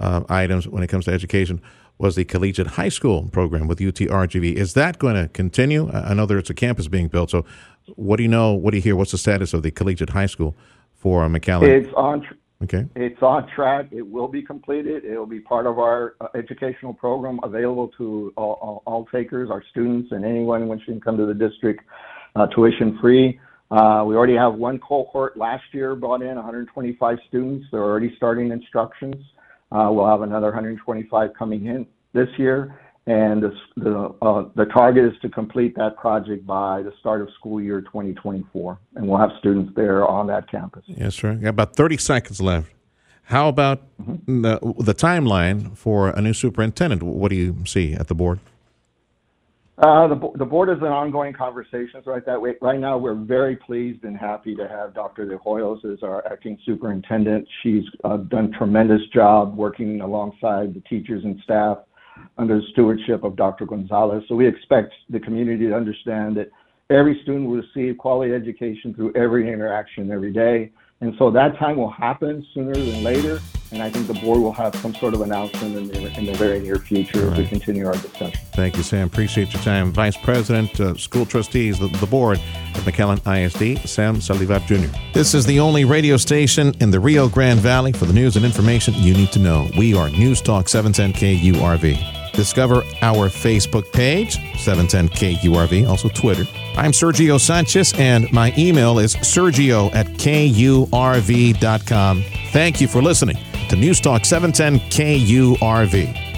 [0.00, 1.60] uh, items when it comes to education,
[1.98, 4.54] was the collegiate high school program with UTRGV.
[4.54, 5.90] Is that going to continue?
[5.92, 7.30] I know there's a campus being built.
[7.30, 7.44] So,
[7.94, 8.52] what do you know?
[8.52, 8.96] What do you hear?
[8.96, 10.56] What's the status of the collegiate high school
[10.92, 11.68] for McAllen?
[11.68, 12.22] It's on.
[12.22, 12.86] Tr- okay.
[12.94, 13.86] It's on track.
[13.90, 15.04] It will be completed.
[15.04, 19.50] It will be part of our uh, educational program available to all, all, all takers,
[19.50, 21.84] our students, and anyone wishing to come to the district
[22.36, 23.40] uh, tuition free.
[23.70, 27.66] Uh, we already have one cohort last year brought in 125 students.
[27.72, 29.16] They're already starting instructions.
[29.72, 32.78] Uh, we'll have another 125 coming in this year.
[33.06, 37.28] And the, the, uh, the target is to complete that project by the start of
[37.38, 38.78] school year 2024.
[38.94, 40.84] And we'll have students there on that campus.
[40.86, 41.34] Yes, sir.
[41.34, 42.70] Got about 30 seconds left.
[43.24, 47.02] How about the, the timeline for a new superintendent?
[47.02, 48.40] What do you see at the board?
[49.76, 52.54] Uh, the, the board is in ongoing conversations right that way.
[52.62, 55.26] Right now, we're very pleased and happy to have Dr.
[55.26, 57.46] De Hoyos as our acting superintendent.
[57.62, 61.78] She's uh, done a tremendous job working alongside the teachers and staff
[62.38, 63.66] under the stewardship of Dr.
[63.66, 64.24] Gonzalez.
[64.28, 66.50] So we expect the community to understand that
[66.90, 70.70] every student will receive quality education through every interaction every day.
[71.00, 73.40] And so that time will happen sooner than later.
[73.74, 76.34] And I think the board will have some sort of announcement in the, in the
[76.34, 78.38] very near future as we continue our discussion.
[78.52, 79.08] Thank you, Sam.
[79.08, 79.90] Appreciate your time.
[79.90, 84.96] Vice President, uh, School Trustees, the, the board at McAllen ISD, Sam Saldivar Jr.
[85.12, 88.44] This is the only radio station in the Rio Grande Valley for the news and
[88.44, 89.68] information you need to know.
[89.76, 92.32] We are News Talk 710 KURV.
[92.32, 96.46] Discover our Facebook page, 710 KURV, also Twitter.
[96.76, 100.84] I'm Sergio Sanchez, and my email is sergio at kurv.com.
[102.52, 103.36] Thank you for listening
[103.68, 106.34] to News Talk 710 KURV.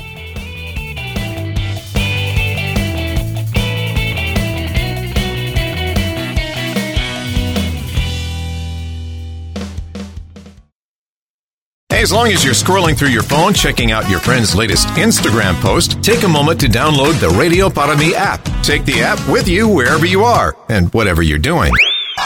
[11.88, 15.54] Hey, as long as you're scrolling through your phone, checking out your friend's latest Instagram
[15.62, 18.44] post, take a moment to download the Radio Para Mi app.
[18.62, 21.72] Take the app with you wherever you are and whatever you're doing.